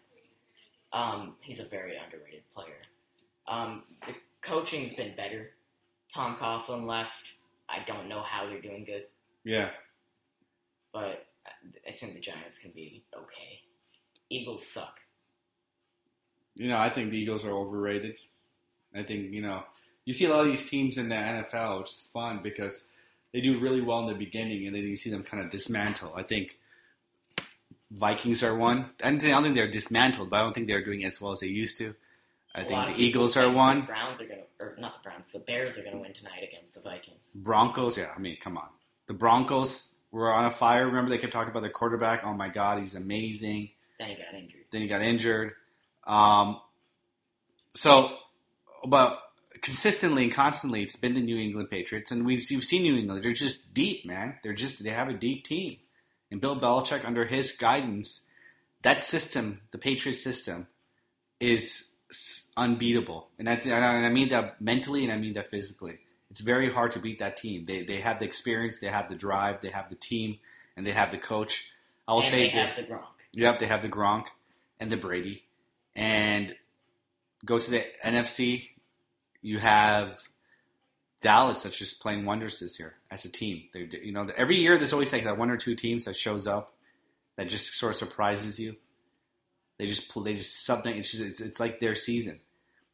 Um, 0.93 1.35
he's 1.41 1.61
a 1.61 1.65
very 1.65 1.97
underrated 1.97 2.43
player. 2.55 2.77
Um, 3.49 3.83
the 4.07 4.15
coaching's 4.43 4.95
been 4.95 5.15
better. 5.17 5.51
Tom 6.15 6.37
Coughlin 6.37 6.87
left. 6.87 7.11
I 7.69 7.81
don't 7.87 8.09
know 8.09 8.23
how 8.23 8.47
they're 8.47 8.61
doing 8.61 8.85
good, 8.85 9.07
yeah. 9.45 9.71
but 10.93 11.27
I- 11.45 11.89
I 11.89 11.93
think 11.93 12.15
the 12.15 12.21
Giants 12.21 12.59
can 12.59 12.71
be 12.71 13.03
okay. 13.15 13.61
Eagles 14.31 14.67
suck. 14.67 15.01
You 16.55 16.69
know, 16.69 16.79
I 16.79 16.89
think 16.91 17.11
the 17.11 17.19
Eagles 17.19 17.45
are 17.45 17.53
overrated. 17.53 18.19
I 18.97 19.03
think 19.03 19.33
you 19.33 19.43
know 19.43 19.65
you 20.05 20.13
see 20.13 20.25
a 20.25 20.31
lot 20.31 20.41
of 20.41 20.47
these 20.47 20.69
teams 20.69 20.99
in 20.99 21.09
the 21.09 21.15
NFL, 21.15 21.81
which 21.81 21.91
is 21.91 22.09
fun 22.13 22.41
because 22.43 22.85
they 23.33 23.41
do 23.41 23.59
really 23.59 23.81
well 23.81 24.01
in 24.01 24.07
the 24.07 24.15
beginning, 24.15 24.67
and 24.67 24.75
then 24.75 24.83
you 24.83 24.97
see 24.97 25.11
them 25.11 25.23
kind 25.23 25.45
of 25.45 25.51
dismantle. 25.51 26.15
I 26.17 26.23
think 26.23 26.57
Vikings 27.91 28.43
are 28.43 28.57
one. 28.57 28.91
I 29.03 29.11
don't 29.11 29.21
think, 29.21 29.33
I 29.33 29.37
don't 29.37 29.43
think 29.43 29.55
they're 29.55 29.71
dismantled, 29.71 30.31
but 30.31 30.37
I 30.37 30.43
don't 30.43 30.55
think 30.55 30.67
they're 30.67 30.85
doing 30.85 31.05
as 31.05 31.21
well 31.21 31.33
as 31.33 31.41
they 31.41 31.49
used 31.49 31.79
to. 31.79 31.95
I 32.55 32.63
A 32.63 32.65
think 32.65 32.97
the 32.97 33.03
Eagles 33.03 33.37
are 33.37 33.47
The 33.47 33.51
one. 33.51 33.85
Browns 33.85 34.21
are 34.21 34.27
gonna, 34.27 34.41
or 34.59 34.77
not 34.79 35.03
the 35.03 35.09
Browns. 35.09 35.27
The 35.33 35.41
Bears 35.41 35.77
are 35.77 35.83
gonna 35.83 35.99
win 35.99 36.15
tonight 36.15 36.43
against 36.43 36.75
the 36.75 36.81
Vikings. 36.81 37.33
Broncos, 37.35 37.99
yeah, 37.99 38.13
I 38.17 38.19
mean, 38.19 38.39
come 38.41 38.57
on. 38.57 38.69
The 39.07 39.15
Broncos 39.15 39.91
were 40.11 40.33
on 40.33 40.47
a 40.47 40.51
fire. 40.51 40.87
Remember, 40.87 41.11
they 41.11 41.19
kept 41.19 41.33
talking 41.33 41.51
about 41.51 41.61
their 41.61 41.71
quarterback. 41.71 42.25
Oh 42.25 42.33
my 42.33 42.49
God, 42.49 42.81
he's 42.81 42.95
amazing. 42.95 43.71
Then 43.99 44.09
he 44.09 44.15
got 44.15 44.35
injured. 44.35 44.61
Then 44.71 44.81
he 44.81 44.89
got 44.89 45.03
injured. 45.03 45.53
Um, 46.07 46.61
so, 47.75 48.17
but 48.85 49.21
consistently 49.63 50.25
and 50.25 50.33
constantly, 50.33 50.83
it's 50.83 50.97
been 50.97 51.15
the 51.15 51.21
New 51.21 51.39
England 51.39 51.71
Patriots, 51.71 52.11
and 52.11 52.25
we've, 52.25 52.49
you've 52.51 52.65
seen 52.65 52.83
New 52.83 52.97
England. 52.97 53.23
They're 53.23 53.33
just 53.33 53.73
deep, 53.73 54.07
man. 54.07 54.35
They're 54.43 54.53
just 54.53 54.83
they 54.83 54.91
have 54.91 55.09
a 55.09 55.15
deep 55.15 55.45
team, 55.45 55.79
and 56.31 56.41
Bill 56.41 56.59
Belichick, 56.59 57.05
under 57.05 57.27
his 57.27 57.53
guidance, 57.53 58.23
that 58.83 59.01
system, 59.01 59.61
the 59.73 59.79
Patriot 59.79 60.17
system, 60.17 60.67
is 61.41 61.85
unbeatable. 62.57 63.29
And 63.39 63.49
I, 63.49 63.55
and 63.55 64.07
I 64.07 64.09
mean 64.09 64.29
that 64.31 64.61
mentally, 64.61 65.05
and 65.05 65.13
I 65.13 65.17
mean 65.17 65.33
that 65.35 65.51
physically. 65.51 65.99
It's 66.31 66.41
very 66.41 66.71
hard 66.71 66.93
to 66.93 66.99
beat 66.99 67.19
that 67.21 67.37
team. 67.37 67.67
They 67.67 67.85
they 67.85 68.01
have 68.01 68.19
the 68.19 68.25
experience, 68.25 68.79
they 68.81 68.89
have 68.89 69.09
the 69.09 69.15
drive, 69.15 69.61
they 69.61 69.71
have 69.71 69.89
the 69.89 69.97
team, 69.97 70.39
and 70.77 70.87
they 70.87 70.93
have 70.93 71.11
the 71.11 71.19
coach. 71.19 71.71
I 72.07 72.13
will 72.13 72.21
and 72.21 72.31
say 72.31 72.49
they 72.49 72.55
this. 72.55 72.71
have 72.71 72.77
the 72.77 72.93
Gronk. 72.93 73.05
Yep, 73.33 73.59
they 73.59 73.67
have 73.67 73.83
the 73.83 73.89
Gronk 73.89 74.27
and 74.81 74.91
the 74.91 74.97
Brady. 74.97 75.45
And 75.95 76.55
go 77.47 77.59
to 77.59 77.71
the 77.71 77.85
NFC, 78.05 78.71
you 79.41 79.59
have 79.59 80.19
Dallas 81.23 81.63
that's 81.63 81.79
just 81.79 82.01
playing 82.01 82.25
wonders 82.25 82.61
this 82.61 82.79
year 82.79 82.95
as 83.11 83.25
a 83.25 83.31
team. 83.33 83.65
They, 83.73 83.89
you 84.03 84.13
know, 84.13 84.29
every 84.37 84.57
year 84.57 84.77
there's 84.77 84.93
always 84.93 85.13
like 85.13 85.25
that 85.25 85.39
one 85.39 85.51
or 85.51 85.57
two 85.57 85.75
teams 85.75 86.05
that 86.05 86.17
shows 86.17 86.47
up 86.47 86.75
that 87.37 87.49
just 87.49 87.75
sort 87.75 87.93
of 87.93 87.97
surprises 87.97 88.59
you. 88.59 88.77
They 89.79 89.87
just 89.87 90.09
pull, 90.09 90.23
they 90.23 90.35
just 90.35 90.65
something. 90.65 90.97
It's 90.97 91.11
just 91.11 91.23
it's, 91.23 91.41
it's 91.41 91.61
like 91.61 91.81
their 91.81 91.95
season. 91.95 92.41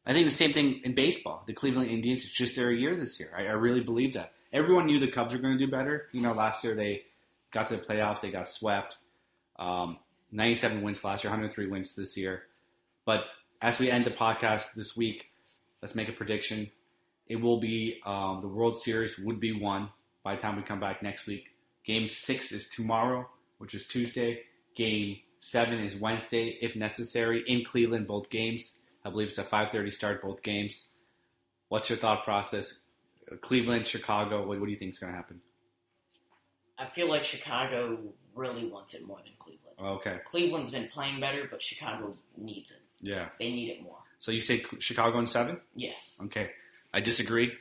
I 0.05 0.11
think 0.11 0.27
the 0.27 0.35
same 0.35 0.53
thing 0.53 0.81
in 0.83 0.95
baseball. 0.95 1.43
The 1.47 1.53
Cleveland 1.53 1.89
Indians, 1.89 2.25
it's 2.25 2.33
just 2.33 2.55
their 2.55 2.71
year 2.71 2.95
this 2.95 3.19
year. 3.19 3.31
I, 3.35 3.47
I 3.47 3.51
really 3.53 3.79
believe 3.79 4.13
that. 4.13 4.33
Everyone 4.51 4.85
knew 4.85 4.99
the 4.99 5.09
Cubs 5.09 5.33
were 5.33 5.39
going 5.39 5.57
to 5.57 5.65
do 5.65 5.71
better. 5.71 6.07
You 6.11 6.21
know, 6.21 6.33
last 6.33 6.63
year 6.63 6.75
they 6.75 7.03
got 7.51 7.69
to 7.69 7.77
the 7.77 7.81
playoffs, 7.81 8.21
they 8.21 8.31
got 8.31 8.49
swept. 8.49 8.97
Um, 9.57 9.97
97 10.31 10.81
wins 10.81 11.03
last 11.03 11.23
year, 11.23 11.31
103 11.31 11.67
wins 11.67 11.95
this 11.95 12.17
year. 12.17 12.43
But 13.05 13.23
as 13.63 13.79
we 13.79 13.89
end 13.89 14.03
the 14.03 14.11
podcast 14.11 14.73
this 14.73 14.95
week, 14.95 15.31
let's 15.81 15.95
make 15.95 16.09
a 16.09 16.11
prediction. 16.11 16.69
It 17.27 17.37
will 17.37 17.61
be 17.61 18.01
um, 18.05 18.41
the 18.41 18.47
World 18.47 18.77
Series 18.77 19.17
would 19.17 19.39
be 19.39 19.57
won 19.57 19.89
by 20.21 20.35
the 20.35 20.41
time 20.41 20.57
we 20.57 20.63
come 20.63 20.81
back 20.81 21.01
next 21.01 21.25
week. 21.25 21.45
Game 21.85 22.09
six 22.09 22.51
is 22.51 22.67
tomorrow, 22.67 23.25
which 23.59 23.73
is 23.73 23.87
Tuesday. 23.87 24.41
Game 24.75 25.19
seven 25.39 25.79
is 25.79 25.95
Wednesday, 25.95 26.57
if 26.61 26.75
necessary, 26.75 27.41
in 27.47 27.63
Cleveland. 27.63 28.05
Both 28.05 28.29
games, 28.29 28.73
I 29.05 29.09
believe 29.09 29.29
it's 29.29 29.37
a 29.37 29.43
5:30 29.43 29.93
start. 29.93 30.21
Both 30.21 30.43
games. 30.43 30.87
What's 31.69 31.89
your 31.89 31.97
thought 31.97 32.25
process? 32.25 32.79
Cleveland, 33.39 33.87
Chicago. 33.87 34.45
What, 34.45 34.59
what 34.59 34.65
do 34.65 34.71
you 34.71 34.77
think 34.77 34.91
is 34.91 34.99
going 34.99 35.13
to 35.13 35.17
happen? 35.17 35.39
I 36.77 36.87
feel 36.87 37.07
like 37.07 37.23
Chicago 37.23 37.97
really 38.35 38.67
wants 38.67 38.93
it 38.93 39.07
more 39.07 39.19
than 39.23 39.31
Cleveland. 39.39 39.77
Okay, 39.79 40.17
Cleveland's 40.25 40.69
been 40.69 40.89
playing 40.89 41.21
better, 41.21 41.47
but 41.49 41.61
Chicago 41.61 42.17
needs 42.37 42.69
it. 42.71 42.82
Yeah. 43.03 43.27
They 43.37 43.51
need 43.51 43.69
it 43.69 43.83
more. 43.83 43.97
So 44.19 44.31
you 44.31 44.39
say 44.39 44.63
Chicago 44.79 45.19
in 45.19 45.27
seven? 45.27 45.59
Yes. 45.75 46.17
Okay, 46.23 46.49
I 46.93 47.01
disagree. 47.01 47.51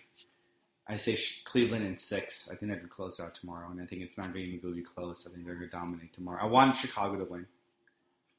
I 0.89 0.97
say 0.97 1.19
Cleveland 1.45 1.85
in 1.85 1.99
six. 1.99 2.49
I 2.49 2.55
think 2.55 2.71
they're 2.71 2.77
going 2.77 2.89
to 2.89 2.95
close 2.95 3.21
out 3.21 3.35
tomorrow, 3.35 3.71
and 3.71 3.81
I 3.81 3.85
think 3.85 4.03
it's 4.03 4.17
not 4.17 4.33
going 4.33 4.61
to 4.61 4.75
be 4.75 4.83
close. 4.83 5.27
I 5.27 5.33
think 5.33 5.45
they're 5.45 5.55
going 5.57 5.69
to 5.69 5.77
dominate 5.77 6.13
tomorrow. 6.13 6.43
I 6.43 6.47
want 6.47 6.77
Chicago 6.77 7.17
to 7.17 7.25
win. 7.25 7.47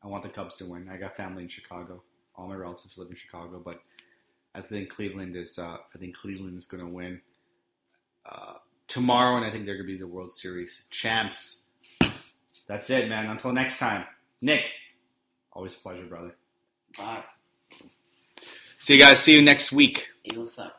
I 0.03 0.07
want 0.07 0.23
the 0.23 0.29
Cubs 0.29 0.57
to 0.57 0.65
win. 0.65 0.89
I 0.89 0.97
got 0.97 1.15
family 1.15 1.43
in 1.43 1.49
Chicago. 1.49 2.01
All 2.35 2.47
my 2.47 2.55
relatives 2.55 2.97
live 2.97 3.09
in 3.09 3.15
Chicago, 3.15 3.61
but 3.63 3.81
I 4.55 4.61
think 4.61 4.89
Cleveland 4.89 5.35
is. 5.35 5.59
Uh, 5.59 5.77
I 5.93 5.97
think 5.97 6.15
Cleveland 6.17 6.57
is 6.57 6.65
going 6.65 6.83
to 6.83 6.89
win 6.89 7.21
uh, 8.25 8.53
tomorrow, 8.87 9.37
and 9.37 9.45
I 9.45 9.51
think 9.51 9.65
they're 9.65 9.75
going 9.75 9.87
to 9.87 9.93
be 9.93 9.99
the 9.99 10.07
World 10.07 10.33
Series 10.33 10.83
champs. 10.89 11.63
That's 12.67 12.89
it, 12.89 13.09
man. 13.09 13.25
Until 13.29 13.51
next 13.51 13.79
time, 13.79 14.05
Nick. 14.41 14.65
Always 15.51 15.75
a 15.75 15.77
pleasure, 15.77 16.05
brother. 16.05 16.35
Bye. 16.97 17.23
See 18.79 18.95
you 18.95 18.99
guys. 18.99 19.19
See 19.19 19.33
you 19.33 19.41
next 19.41 19.71
week. 19.71 20.07
Eagles 20.25 20.55
suck. 20.55 20.67
Uh, 20.67 20.73